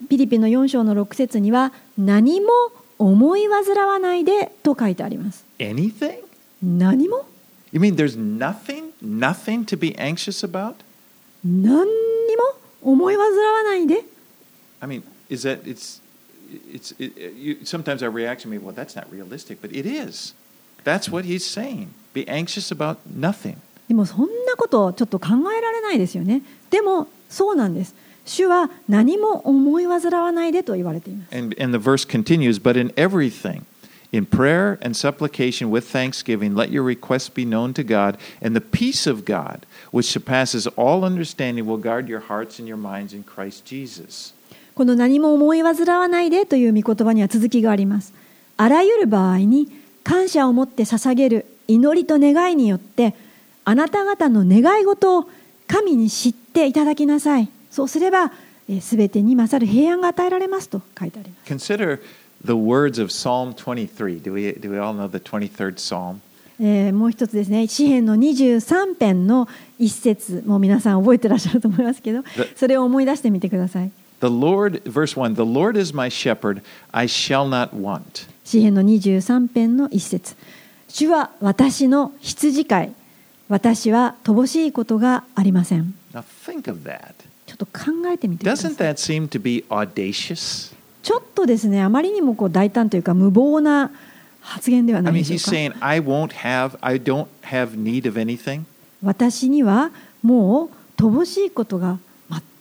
[0.09, 2.49] ピリピの4章の6節には何も
[2.99, 5.45] 思い煩わないでと書いてあります。
[5.59, 6.19] Anything?
[6.63, 7.25] 何も
[7.73, 10.75] You mean there's nothing, nothing to be anxious about?
[11.45, 12.43] 何にも
[12.83, 14.05] 思い煩わないで
[14.81, 16.01] I mean, is that it's
[16.73, 20.35] it's it, you, sometimes our reaction may be, well, that's not realistic, but it is.
[20.85, 21.95] That's what he's saying.
[22.13, 23.57] Be anxious about nothing.
[23.89, 26.43] でもそんなことちょっと考えられないですよね。
[26.71, 27.95] でもそうなんです。
[28.27, 31.37] 主は何も思い煩わないでと言われています。
[31.37, 33.63] And and the verse continues, but in everything,
[34.15, 38.61] In prayer and supplication with thanksgiving, let your requests be known to God, and the
[38.61, 43.25] peace of God, which surpasses all understanding, will guard your hearts and your minds in
[43.25, 44.33] Christ Jesus.
[44.77, 48.15] この何も思い煩わないでという御言葉には続きがあります。
[48.57, 49.67] あらゆる場合に
[50.05, 53.17] 感謝を持って捧げる祈りと願いによって
[53.65, 55.29] あなた方の願い事を
[55.67, 57.49] 神に知っていただきなさい。
[57.69, 58.31] そうすれば
[58.81, 61.53] すべてに勝る平安が与えられますと書いてあります。
[61.53, 61.99] Consider
[62.45, 64.21] the words of Psalm 23.
[64.21, 66.21] Do we, do we all know the 23rd Psalm?
[66.61, 72.23] えーもう一つですね詩篇の23編の一節もう皆さん覚えてらっしゃると思いますけど
[72.55, 73.91] それを思い出してみてください
[74.21, 78.29] The Lord, verse 1 The Lord is my shepherd, I shall not want.
[78.45, 80.37] 詩篇の23編の一節
[80.87, 82.95] 主は私の羊飼い
[83.49, 87.15] 私は乏しいことがありません Now think of that.
[87.47, 90.74] ちょっと考えてみてください Doesn't that seem to be audacious?
[91.05, 93.93] ちょっとですねあまりにもこう大胆というか無謀な
[94.41, 98.19] 発言ではな I い mean, でしょ he's うか saying, I won't have, I don't have need of
[98.19, 98.63] anything.
[99.03, 99.91] 私には
[100.23, 101.99] もう乏しいことが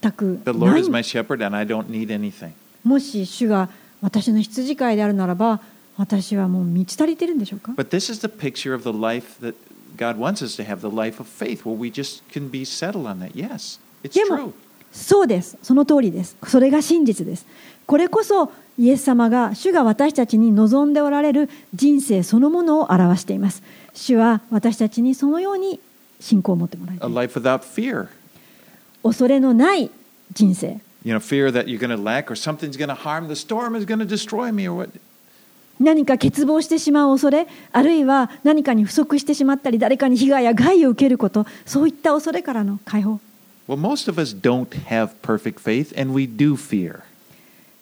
[0.02, 2.52] 全く The な Lord い is my shepherd, and I don't need anything.
[2.84, 3.70] もし主が
[4.02, 5.62] 私の羊飼いであるならば
[5.98, 9.56] 私はもう満ち足りてるんでしょうか But this is the picture of the life that
[9.96, 13.06] God wants us to have the life of faith, where we just can be settled
[13.06, 13.32] on that.
[13.34, 14.54] Yes, it's でも true.
[14.92, 17.48] そうですその通りですそれが真実です
[17.86, 23.62] これこそイエス様が主が私たちに望んでおられる人生そのものを表しています。
[23.94, 25.80] 主は私たちにそのように
[26.20, 27.06] 信仰を持ってもらいます。
[29.04, 29.92] 恐れのない
[30.34, 30.80] 人生。
[35.80, 43.20] 何か欠乏してしまう恐れ、あるいは何かに不足してしまったり、誰かに被害や害を受けること、そういった恐れからの解放。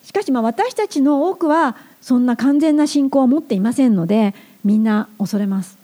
[0.04, 4.34] しかしまあ私たちの多くはそんな完全な信仰を持っていませんので、
[4.64, 5.78] みんな恐れます。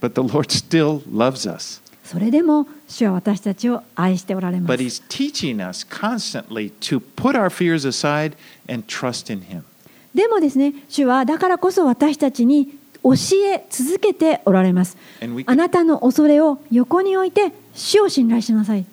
[2.03, 4.69] それでも主は私たちを愛しておられます。
[10.15, 13.13] でもですね、主はだからこそ私たちに教
[13.45, 14.97] え続けておられます。
[15.45, 18.85] あなたの恐れを横に置いて主を信頼しなさい。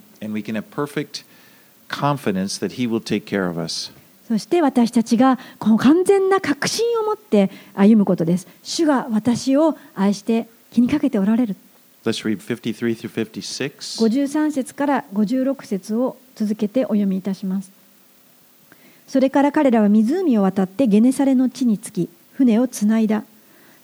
[4.27, 8.47] そして私たちがこの完全な確信を持って歩むことです。
[8.63, 11.57] 主が私を愛して気にかけておられる。
[12.05, 14.03] Let's read 53 through 56.
[14.03, 17.71] 53節から56節を続けてお読みいたします。
[19.07, 23.25] それから彼らは湖を渡ってゲネサレの地に着き船をつないだ。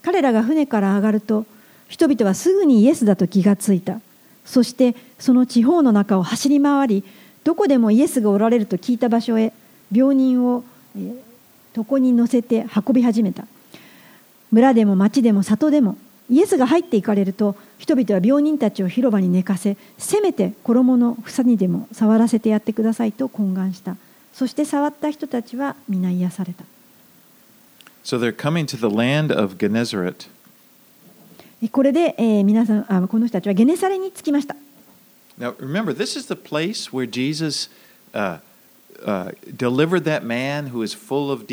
[0.02, 1.44] 彼らが船から上がると
[1.88, 4.00] 人々はすぐにイエスだと気がついた。
[4.46, 7.04] そしてその地方の中を走り回り
[7.44, 9.52] どこでもイエスがおられると聞いた場所へ
[9.92, 10.64] 病人を
[10.96, 11.30] えー
[11.76, 13.46] 床に乗せて運び始めた。
[14.50, 15.96] 村でも町でも里でも
[16.28, 23.96] イエスが入っていかれると人々は病人たちを広場に寝かせせめて衣の房にでも触らせてやってくださいと懇願した。
[24.32, 26.64] そして触った人たちは皆癒された。
[28.02, 30.28] So they're coming to the land of Gennesaret.
[31.62, 34.56] えこれで、えー皆さんあこの人たちはゲネサレに着きました。
[35.38, 37.70] Now, remember, this is the place where Jesus
[38.12, 38.40] uh,
[39.56, 41.44] delivered that man who is full of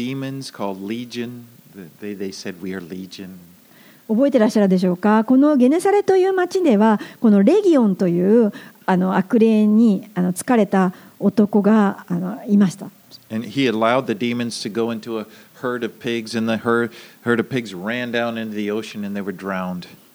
[4.07, 5.25] 覚えてらっしゃるでしょうか？
[5.25, 8.53] このゲネサレという町では、このレギオンという
[8.85, 12.89] あの悪霊にあの疲れた男があのいました。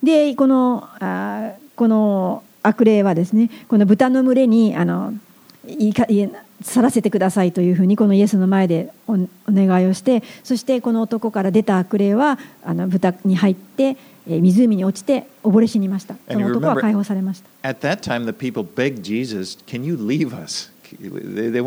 [0.03, 5.13] で、この,あこの悪霊はですね、この豚の群れにあの
[6.63, 13.97] 去らせてくださいというふうにこのイエスの前でお願いをしてそしてこの男から出た悪霊はあの豚に入って
[14.27, 16.15] 湖に落ちて溺れ死にました。
[16.31, 17.49] その男は解放されました。
[18.01, 18.25] time,
[19.03, 19.59] Jesus,
[21.11, 21.61] they, they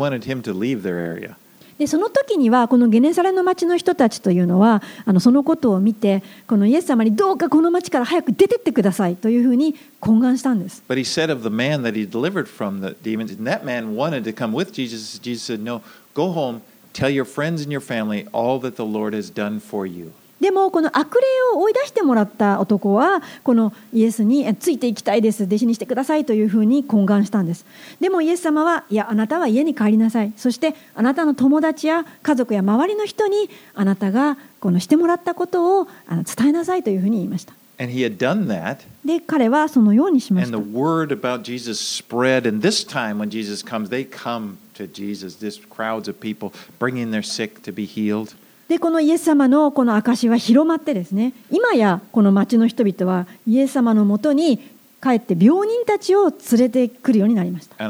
[1.78, 13.64] でその時にはこのゲネサレの町の人たちというのはあのそのことを見てこのイエス様にどうかこの町から早く出てってくださいというふうに懇願したんです But he said of the man that he delivered from the demons, and that
[13.64, 15.18] man wanted to come with Jesus.
[15.18, 15.82] Jesus said, No,
[16.14, 16.62] go home,
[16.92, 20.12] tell your friends and your family all that the Lord has done for you.
[20.46, 21.22] でもこの悪霊
[21.54, 25.42] を追い出してもらった男はこのイエスにえついていきたいです。
[25.42, 27.66] 弟子にしてくださいというふうに懇願したんです。
[27.98, 30.32] でもイエス様はいやあなたは家に帰りなさい。
[30.36, 37.52] そしてあなたの友達や家族や周りの人にあなたがこのしてもらったことを伝えなさいというふうに言いました。
[37.80, 42.48] And he had done that, で彼はそのようにしまし and た the word about Jesus spread.
[42.48, 47.10] And this time, when Jesus comes, they come to Jesus, this crowds of people bringing
[47.10, 48.36] their sick to be healed.
[48.68, 54.58] でこのイエス様のこの証は広まってですね今やこの町の人々はイエス様のもとに
[55.02, 57.76] 帰って病人たちを連れてくるようになりました。
[57.76, 57.84] こ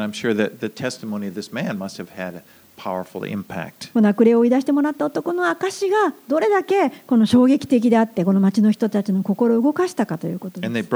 [4.00, 10.68] のアクレを追い出してもらった男の証がどれだけこの衝撃的であってこの町の人たちの心を動かしたかということです。
[10.68, 10.86] And they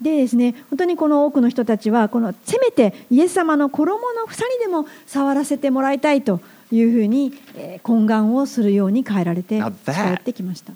[0.00, 6.40] でですね、本当にこの多くの人たちはこのせめてイエス様の衣のふさりでも触らせてもらいたいと
[6.70, 7.32] いうふうに
[7.82, 9.72] 懇願をするように変えられて伝わ
[10.14, 10.74] ってきました。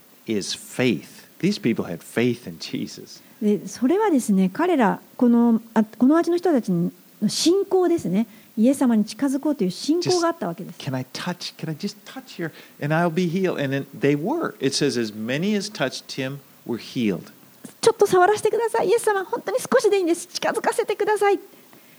[3.42, 6.90] でそれはですね彼らこの,あこの町の人たちの
[7.28, 8.26] 信仰ですね。
[8.56, 10.78] イエス様に近づこうという信仰があったわけです。
[10.78, 11.54] Can I touch?
[11.56, 12.50] Can I just touch here?
[12.82, 13.62] And I'll be healed.
[13.62, 14.54] And they were.
[14.60, 17.32] It says, as many as touch tim were healed.
[17.80, 21.38] ちょっと触らせてくださいイエス様本当に少しでいいんです近づかせてください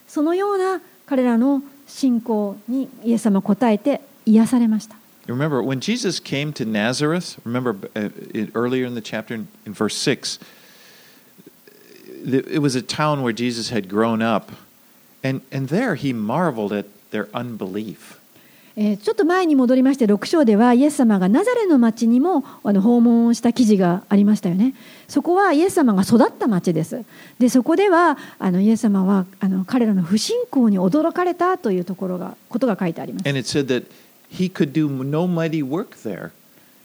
[0.08, 4.96] そのような彼らの信仰にイエス様答えて癒されました
[5.28, 8.10] Remember, when Jesus came to Nazareth, remember uh,
[8.56, 10.40] earlier in the chapter in, verse 6,
[12.26, 14.52] it was a town where Jesus had grown up.
[15.24, 18.20] And, and there he marveled at their unbelief.
[18.76, 24.74] ちょっと前に戻りまして、6章ではイエス様がナザレの町にも訪問した記事がありましたよね。
[25.08, 27.04] そこはイエス様が育った町です。
[27.40, 33.26] で、そこではあのイエス様はあの彼らの不信仰に驚かれたというところが、ことが書いてあります。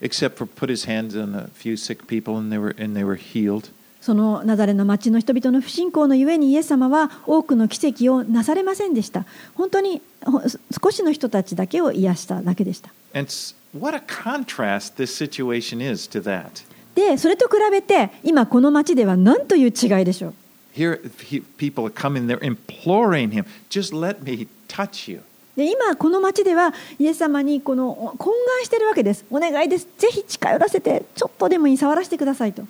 [0.01, 3.69] except for put his hands on a few sick people and they were healed.
[4.01, 9.25] そのナザレの町の人々の不信仰のゆえにイエス様は多くの奇跡をなされませんでした。
[9.55, 10.41] 本当にほ
[10.83, 12.89] 少しの人たちだけを癒しただけでした。
[13.13, 16.63] And s- what a contrast this situation is to that.
[16.95, 20.33] でそれと比べて今この町では何という違いでしょう。
[20.75, 25.21] Here, he, people are coming, they're imploring him, just let me touch you.
[25.55, 29.87] で今この町ではイエス様にこのお懇願してるわけですお願いです。
[29.97, 32.63] ぜひ近寄らせてちょっとでもいい触らせてくださいと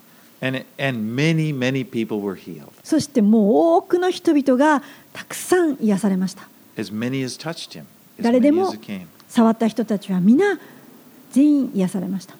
[2.83, 3.43] そしてもう
[3.77, 4.83] 多くの人々が
[5.13, 6.47] たくさん癒されました。
[8.19, 8.73] 誰でも
[9.27, 10.59] 触った人たちは皆
[11.31, 12.35] 全員癒されました。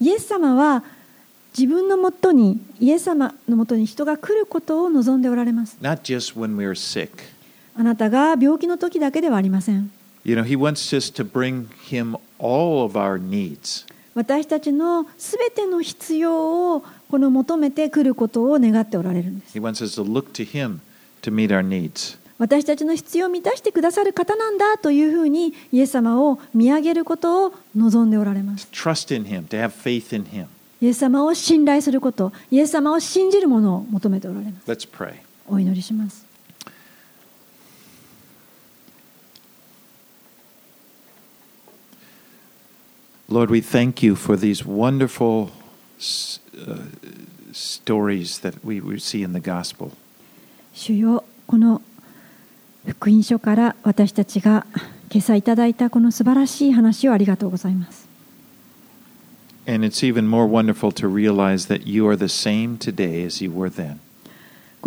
[0.00, 0.82] イエス様は
[1.56, 5.76] 自分のもとに、イエス様のもとに人が来ることを望んでおられます。
[7.76, 9.90] あなたが病気の時だけではありません。
[10.24, 13.84] You know, he wants us to bring him all of our needs.
[14.14, 20.80] 私たちのすべての必要をこの求めてくることを願っておられるんです He wants us to look to him
[21.22, 22.18] to meet our needs.
[22.38, 30.46] 私たちの必要を満たしてくださる方なんだというふうにイエス様を見上げることを望んでおられます Trust in him, to have faith in him.
[30.80, 35.14] イエス様を信頼することイエス様を信じるものを求めておられます Let's pray.
[35.48, 36.26] お祈りします
[43.32, 45.50] Lord, we thank you for these wonderful
[47.50, 49.92] stories that we see in the gospel.
[51.46, 51.80] この
[52.86, 54.66] 福音書から私たちが
[55.10, 58.06] 今朝いただいたこの素晴らしい話をありがとうございます。
[59.64, 59.70] こ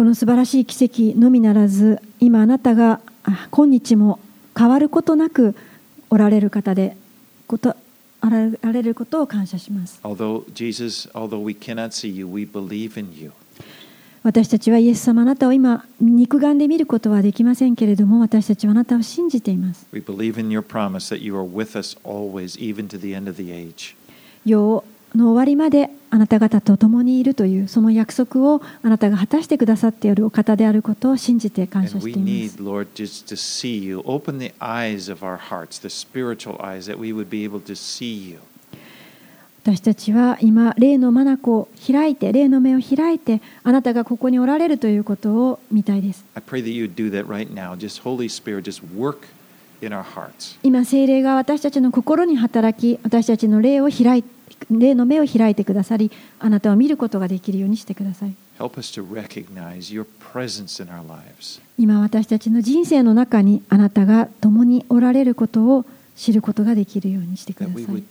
[0.04, 3.02] の素晴らしい奇跡のみならず、今あなたが
[3.50, 4.20] 今日も
[4.56, 5.56] 変わることなく
[6.12, 6.96] おられる方で、
[8.26, 13.32] あられることを感謝します Although, Jesus, although we cannot see you, we believe in you.
[14.23, 23.13] 私たちはイエス様あなたを今肉眼で見ることはできませんけれども私たちはあなたを信じています We believe in your promise that you are with us always, even to the
[23.13, 23.95] end of the age.
[24.45, 24.84] 世
[25.16, 32.57] の終わりまであなた方と共にいるというその約束をあなたが果たしてくださっているお方であることを信じて感謝しています。
[39.66, 46.24] 私たちは今、霊の眼を開いて、霊の目を開いて、あなたがここにおられるということを見たいです。
[50.61, 54.34] 今、精霊が私たちの心に働き、私たちの霊を開いて、
[54.72, 58.36] 霊の目を開いてくださり、あなたを見ることができるようにしてください。
[61.78, 65.86] 今私たちの人生の中にあなたが共におられることを
[66.16, 68.03] 知ることができるようにしてください。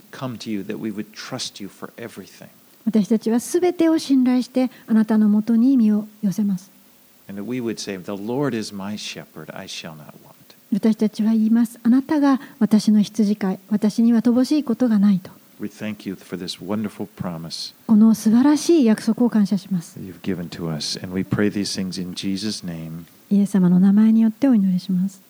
[2.85, 6.71] 私たちはすべてを信頼してあなたのもとに意味を寄せます。
[10.73, 11.81] 私たちは言います。
[11.83, 15.31] あなたが私の羊飼い、私には乏しいことがないと。
[17.87, 19.99] この素晴らしい約束を感謝します。
[23.31, 25.21] イエス様の名前によってお祈りします。